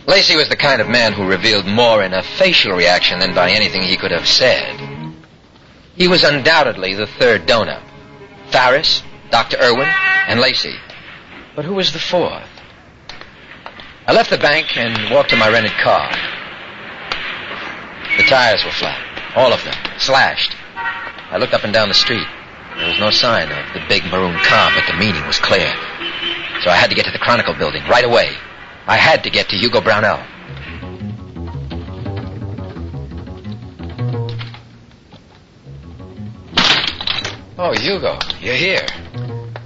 Lacey 0.07 0.35
was 0.35 0.49
the 0.49 0.57
kind 0.59 0.81
of 0.81 0.89
man 0.89 1.13
who 1.13 1.29
revealed 1.29 1.67
more 1.67 2.03
in 2.03 2.15
a 2.15 2.23
facial 2.23 2.73
reaction 2.73 3.19
than 3.19 3.35
by 3.35 3.51
anything 3.51 3.83
he 3.83 3.99
could 3.99 4.13
have 4.13 4.27
said. 4.27 4.90
He 6.01 6.09
was 6.09 6.25
undoubtedly 6.25 6.95
the 6.95 7.07
third 7.07 7.45
donor. 7.45 7.79
Farris, 8.51 9.03
Dr. 9.31 9.59
Irwin, 9.61 9.87
and 10.29 10.41
Lacey. 10.41 10.75
But 11.55 11.67
who 11.67 11.75
was 11.75 11.93
the 11.93 11.99
fourth? 11.99 12.49
I 14.07 14.15
left 14.15 14.31
the 14.31 14.39
bank 14.39 14.79
and 14.79 15.13
walked 15.13 15.29
to 15.29 15.37
my 15.37 15.51
rented 15.51 15.77
car. 15.85 16.09
The 18.17 18.23
tires 18.23 18.65
were 18.65 18.71
flat. 18.71 18.97
All 19.37 19.53
of 19.53 19.63
them. 19.63 19.75
Slashed. 19.99 20.57
I 20.75 21.37
looked 21.37 21.53
up 21.53 21.65
and 21.65 21.73
down 21.75 21.89
the 21.89 21.95
street. 21.95 22.27
There 22.79 22.89
was 22.89 22.99
no 22.99 23.11
sign 23.11 23.53
of 23.53 23.75
the 23.75 23.85
big 23.87 24.03
maroon 24.07 24.39
car, 24.45 24.73
but 24.75 24.87
the 24.91 24.97
meaning 24.97 25.27
was 25.27 25.39
clear. 25.39 25.71
So 26.63 26.71
I 26.71 26.77
had 26.77 26.89
to 26.89 26.97
get 26.97 27.05
to 27.05 27.13
the 27.13 27.19
Chronicle 27.19 27.57
building 27.57 27.83
right 27.91 28.07
away. 28.07 28.31
I 28.87 28.97
had 28.97 29.25
to 29.25 29.31
get 29.31 29.51
to 29.51 29.57
Hugo 29.57 29.83
Brownell. 29.83 30.25
Oh, 37.63 37.75
Hugo, 37.75 38.19
you're 38.41 38.55
here. 38.55 38.87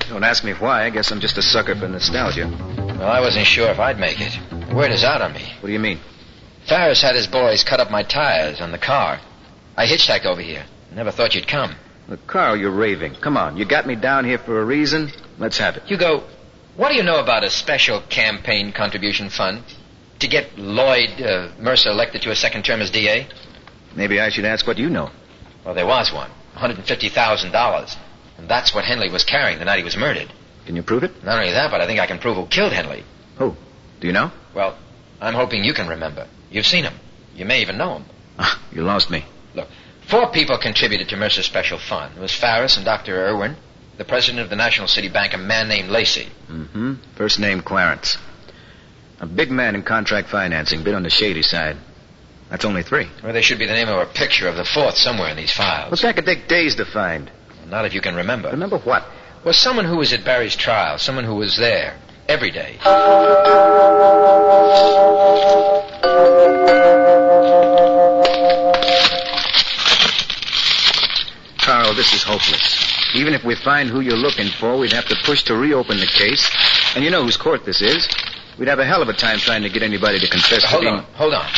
Don't 0.09 0.25
ask 0.25 0.43
me 0.43 0.51
why. 0.55 0.85
I 0.85 0.91
guess 0.91 1.13
I'm 1.13 1.21
just 1.21 1.39
a 1.39 1.43
sucker 1.43 1.77
for 1.77 1.87
nostalgia. 1.87 2.49
Well, 2.99 3.09
I 3.09 3.21
wasn't 3.21 3.47
sure 3.47 3.71
if 3.71 3.79
I'd 3.79 4.01
make 4.01 4.21
it. 4.21 4.37
Word 4.75 4.91
is 4.91 5.05
out 5.05 5.23
on 5.23 5.33
me. 5.33 5.45
What 5.61 5.69
do 5.69 5.73
you 5.73 5.79
mean? 5.79 6.01
Ferris 6.67 7.01
had 7.01 7.15
his 7.15 7.29
boys 7.29 7.63
cut 7.63 7.79
up 7.79 7.93
my 7.93 8.03
tires 8.03 8.61
on 8.61 8.73
the 8.73 8.79
car. 8.79 9.21
I 9.77 9.87
hitchhiked 9.87 10.27
over 10.27 10.41
here. 10.41 10.65
Never 10.93 11.13
thought 11.13 11.37
you'd 11.37 11.47
come. 11.47 11.77
Look, 12.09 12.27
Carl, 12.27 12.57
you're 12.57 12.73
raving. 12.73 13.15
Come 13.15 13.37
on. 13.37 13.57
You 13.57 13.65
got 13.65 13.87
me 13.87 13.95
down 13.95 14.25
here 14.25 14.39
for 14.39 14.61
a 14.61 14.65
reason. 14.65 15.13
Let's 15.39 15.59
have 15.59 15.77
it. 15.77 15.85
Hugo, 15.85 16.25
what 16.75 16.89
do 16.89 16.97
you 16.97 17.05
know 17.05 17.21
about 17.21 17.45
a 17.45 17.51
special 17.51 18.01
campaign 18.01 18.73
contribution 18.73 19.31
fund? 19.31 19.63
To 20.19 20.27
get 20.27 20.59
Lloyd 20.59 21.23
uh, 21.23 21.51
Mercer 21.61 21.91
elected 21.91 22.23
to 22.23 22.33
a 22.33 22.37
second 22.37 22.65
term 22.65 22.81
as 22.81 22.91
DA? 22.91 23.29
Maybe 23.95 24.19
I 24.19 24.31
should 24.31 24.47
ask 24.47 24.67
what 24.67 24.79
you 24.79 24.91
know. 24.91 25.13
Well, 25.65 25.77
there 25.77 25.87
was 25.87 26.13
one. 26.13 26.33
$150,000. 26.57 27.97
And 28.39 28.49
that's 28.49 28.75
what 28.75 28.85
Henley 28.85 29.11
was 29.11 29.25
carrying 29.25 29.59
the 29.59 29.65
night 29.65 29.79
he 29.79 29.85
was 29.85 29.97
murdered. 29.97 30.33
Can 30.67 30.77
you 30.77 30.83
prove 30.83 31.05
it? 31.05 31.23
Not 31.25 31.39
only 31.39 31.53
that, 31.53 31.71
but 31.71 31.81
I 31.81 31.87
think 31.87 32.01
I 32.01 32.07
can 32.07 32.19
prove 32.19 32.37
who 32.37 32.47
killed 32.47 32.73
Henley. 32.73 33.05
Who? 33.39 33.55
Do 34.01 34.07
you 34.07 34.13
know? 34.13 34.31
Well, 34.55 34.77
I'm 35.21 35.35
hoping 35.35 35.63
you 35.65 35.75
can 35.75 35.89
remember. 35.89 36.27
You've 36.51 36.67
seen 36.67 36.85
him. 36.85 36.95
You 37.35 37.45
may 37.45 37.61
even 37.61 37.79
know 37.79 37.97
him. 37.97 38.05
Ah, 38.39 38.63
you 38.73 38.83
lost 38.83 39.11
me. 39.11 39.25
Look, 39.55 39.69
four 40.09 40.31
people 40.31 40.59
contributed 40.59 41.09
to 41.11 41.17
Mercer's 41.17 41.47
special 41.47 41.79
fund. 41.79 42.17
It 42.17 42.21
was 42.21 42.35
Farris 42.35 42.77
and 42.77 42.85
Dr. 42.85 43.15
Irwin, 43.27 43.57
the 43.99 44.05
president 44.05 44.41
of 44.41 44.51
the 44.51 44.57
National 44.57 44.89
City 44.89 45.09
Bank, 45.09 45.35
a 45.35 45.39
man 45.39 45.69
named 45.69 45.91
Lacey. 45.91 46.29
Mm-hmm. 46.49 46.95
First 47.17 47.39
name 47.39 47.61
Clarence. 47.61 48.17
A 49.21 49.27
big 49.27 49.51
man 49.51 49.75
in 49.75 49.83
contract 49.83 50.29
financing, 50.29 50.83
bit 50.83 50.95
on 50.95 51.03
the 51.03 51.11
shady 51.11 51.43
side. 51.43 51.77
That's 52.51 52.65
only 52.65 52.83
three. 52.83 53.09
Well, 53.23 53.33
there 53.33 53.43
should 53.43 53.59
be 53.59 53.67
the 53.67 53.73
name 53.73 53.89
of 53.89 53.99
a 53.99 54.07
picture 54.07 54.49
of 54.49 54.57
the 54.57 54.65
fourth 54.65 54.97
somewhere 54.97 55.31
in 55.31 55.37
these 55.37 55.53
files. 55.53 55.91
Well, 55.91 56.13
that 56.13 56.17
could 56.17 56.27
take 56.27 56.47
days 56.49 56.77
to 56.77 56.85
find. 56.85 57.31
Not 57.69 57.85
if 57.85 57.95
you 57.95 58.01
can 58.01 58.15
remember. 58.15 58.51
Remember 58.51 58.79
what? 58.79 59.05
Well, 59.45 59.55
someone 59.55 59.85
who 59.87 59.97
was 59.97 60.13
at 60.13 60.25
Barry's 60.25 60.57
trial, 60.57 60.99
someone 60.99 61.25
who 61.25 61.35
was 61.37 61.57
there 61.57 61.97
every 62.29 62.51
day. 62.51 62.79
Carl, 71.59 71.95
this 71.95 72.13
is 72.13 72.23
hopeless. 72.23 72.81
Even 73.15 73.33
if 73.33 73.45
we 73.45 73.55
find 73.55 73.89
who 73.89 74.01
you're 74.01 74.17
looking 74.17 74.49
for, 74.49 74.77
we'd 74.77 74.93
have 74.93 75.07
to 75.07 75.17
push 75.25 75.43
to 75.45 75.57
reopen 75.57 75.99
the 75.99 76.07
case. 76.07 76.51
And 76.95 77.05
you 77.05 77.11
know 77.11 77.23
whose 77.23 77.37
court 77.37 77.65
this 77.65 77.81
is. 77.81 78.09
We'd 78.59 78.69
have 78.69 78.79
a 78.79 78.85
hell 78.85 79.03
of 79.03 79.09
a 79.09 79.13
time 79.13 79.39
trying 79.39 79.63
to 79.63 79.69
get 79.71 79.83
anybody 79.83 80.19
to 80.21 80.29
confess 80.29 80.63
to 80.63 80.69
Hold 80.69 80.83
being... 80.83 80.95
on, 80.95 81.05
hold 81.15 81.35
on. 81.35 81.49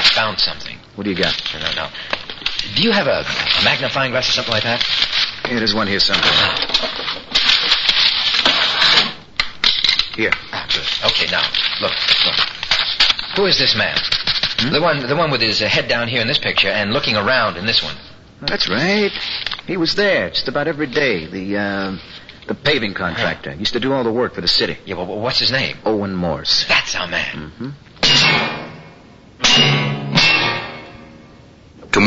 I 0.00 0.02
found 0.02 0.40
something. 0.40 0.78
What 0.94 1.04
do 1.04 1.10
you 1.10 1.16
got? 1.16 1.36
No, 1.52 1.60
no, 1.60 1.72
no. 1.74 1.88
Do 2.74 2.82
you 2.82 2.90
have 2.90 3.06
a, 3.06 3.20
a 3.20 3.64
magnifying 3.64 4.12
glass 4.12 4.30
or 4.30 4.32
something 4.32 4.52
like 4.52 4.62
that? 4.62 4.80
Yeah, 5.44 5.58
there's 5.58 5.74
one 5.74 5.86
here 5.86 6.00
somewhere. 6.00 6.24
Here. 10.16 10.30
Ah, 10.52 10.66
good. 10.72 10.88
Okay, 11.12 11.30
now, 11.30 11.44
look, 11.82 11.92
look. 12.24 12.36
Who 13.36 13.44
is 13.44 13.58
this 13.58 13.76
man? 13.76 13.96
The 14.72 14.80
one, 14.80 15.06
the 15.06 15.16
one 15.16 15.30
with 15.30 15.42
his 15.42 15.60
uh, 15.60 15.68
head 15.68 15.86
down 15.86 16.08
here 16.08 16.22
in 16.22 16.26
this 16.26 16.38
picture 16.38 16.68
and 16.68 16.92
looking 16.92 17.16
around 17.16 17.58
in 17.58 17.66
this 17.66 17.82
one. 17.82 17.96
That's 18.40 18.70
right. 18.70 19.12
He 19.66 19.76
was 19.76 19.94
there 19.96 20.30
just 20.30 20.48
about 20.48 20.66
every 20.66 20.86
day. 20.86 21.26
The, 21.26 21.58
uh, 21.58 21.96
the 22.48 22.54
paving 22.54 22.94
contractor. 22.94 23.52
Used 23.54 23.74
to 23.74 23.80
do 23.80 23.92
all 23.92 24.02
the 24.04 24.12
work 24.12 24.34
for 24.34 24.40
the 24.40 24.48
city. 24.48 24.78
Yeah, 24.86 24.96
well, 24.96 25.20
what's 25.20 25.40
his 25.40 25.52
name? 25.52 25.76
Owen 25.84 26.14
Morse. 26.14 26.64
That's 26.68 26.94
our 26.94 27.06
man. 27.06 27.74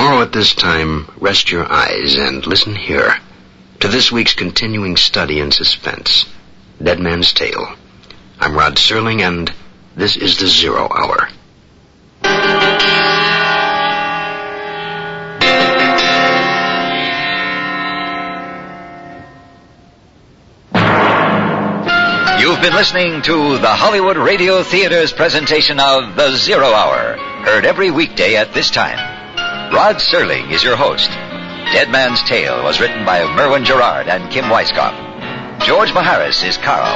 Tomorrow 0.04 0.24
at 0.24 0.34
this 0.34 0.54
time, 0.54 1.10
rest 1.22 1.50
your 1.50 1.66
eyes 1.72 2.18
and 2.18 2.46
listen 2.46 2.76
here 2.76 3.16
to 3.80 3.88
this 3.88 4.12
week's 4.12 4.34
continuing 4.34 4.98
study 4.98 5.40
in 5.40 5.50
suspense 5.50 6.26
Dead 6.84 7.00
Man's 7.00 7.32
Tale. 7.32 7.74
I'm 8.38 8.54
Rod 8.54 8.76
Serling, 8.76 9.22
and 9.22 9.50
this 9.96 10.18
is 10.18 10.40
the 10.40 10.48
Zero 10.48 10.90
Hour. 10.94 11.30
You've 22.42 22.62
been 22.62 22.76
listening 22.76 23.22
to 23.22 23.58
the 23.58 23.74
Hollywood 23.74 24.18
Radio 24.18 24.64
Theater's 24.64 25.14
presentation 25.14 25.80
of 25.80 26.18
The 26.18 26.36
Zero 26.36 26.74
Hour, 26.74 27.16
heard 27.46 27.66
every 27.66 27.90
weekday 27.90 28.36
at 28.36 28.54
this 28.54 28.70
time. 28.70 29.13
Rod 29.74 29.96
Serling 29.96 30.52
is 30.52 30.64
your 30.64 30.76
host. 30.76 31.10
Dead 31.74 31.90
Man's 31.90 32.22
Tale 32.30 32.64
was 32.64 32.80
written 32.80 33.04
by 33.06 33.26
Merwin 33.36 33.66
Gerard 33.66 34.08
and 34.08 34.32
Kim 34.32 34.46
Weiskopf. 34.46 34.94
George 35.66 35.90
Maharis 35.90 36.48
is 36.48 36.58
Carl, 36.58 36.94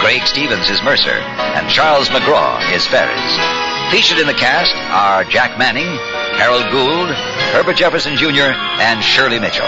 Craig 0.00 0.22
Stevens 0.26 0.70
is 0.70 0.80
Mercer, 0.84 1.10
and 1.10 1.68
Charles 1.68 2.08
McGraw 2.08 2.72
is 2.72 2.86
Ferris. 2.86 3.90
Featured 3.90 4.20
in 4.20 4.28
the 4.28 4.38
cast 4.38 4.72
are 4.94 5.24
Jack 5.24 5.58
Manning, 5.58 5.90
Harold 6.38 6.70
Gould, 6.70 7.10
Herbert 7.50 7.76
Jefferson 7.76 8.16
Jr., 8.16 8.54
and 8.78 9.02
Shirley 9.02 9.40
Mitchell. 9.40 9.66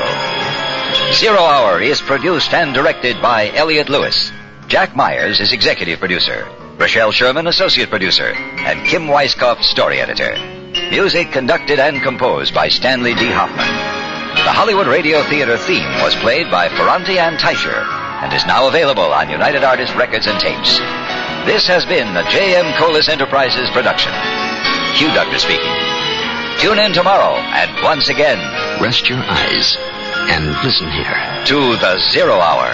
Zero 1.14 1.40
Hour 1.42 1.83
is 1.83 2.01
produced 2.01 2.55
and 2.55 2.72
directed 2.72 3.20
by 3.20 3.51
Elliot 3.51 3.88
Lewis. 3.88 4.31
Jack 4.68 4.94
Myers 4.94 5.40
is 5.40 5.53
executive 5.53 5.98
producer. 5.98 6.48
Rochelle 6.79 7.11
Sherman, 7.11 7.48
associate 7.48 7.90
producer. 7.90 8.33
And 8.33 8.87
Kim 8.87 9.09
Weiskopf 9.09 9.64
story 9.64 9.98
editor. 10.01 10.52
Music 10.93 11.33
conducted 11.33 11.81
and 11.81 12.03
composed 12.03 12.53
by 12.53 12.69
Stanley 12.69 13.15
D. 13.15 13.25
Hoffman. 13.33 13.65
The 14.45 14.53
Hollywood 14.53 14.87
Radio 14.87 15.23
Theater 15.25 15.57
theme 15.57 15.89
was 16.05 16.15
played 16.17 16.51
by 16.51 16.69
Ferranti 16.69 17.17
and 17.17 17.39
Teicher 17.39 17.81
and 18.21 18.31
is 18.35 18.45
now 18.45 18.69
available 18.69 19.09
on 19.09 19.31
United 19.31 19.65
Artists 19.65 19.97
Records 19.97 20.27
and 20.27 20.39
Tapes. 20.39 20.77
This 21.49 21.67
has 21.67 21.87
been 21.87 22.13
a 22.15 22.29
J.M. 22.29 22.77
Colas 22.77 23.09
Enterprises 23.09 23.71
production. 23.73 24.13
Hugh 25.01 25.09
Doctor 25.17 25.39
speaking. 25.41 25.73
Tune 26.61 26.79
in 26.79 26.93
tomorrow 26.93 27.41
and 27.41 27.73
once 27.83 28.11
again 28.11 28.37
Rest 28.77 29.09
your 29.09 29.19
eyes 29.25 29.75
and 30.29 30.53
listen 30.61 30.93
here. 30.93 31.17
to 31.49 31.73
the 31.81 31.97
Zero 32.13 32.37
Hour. 32.37 32.69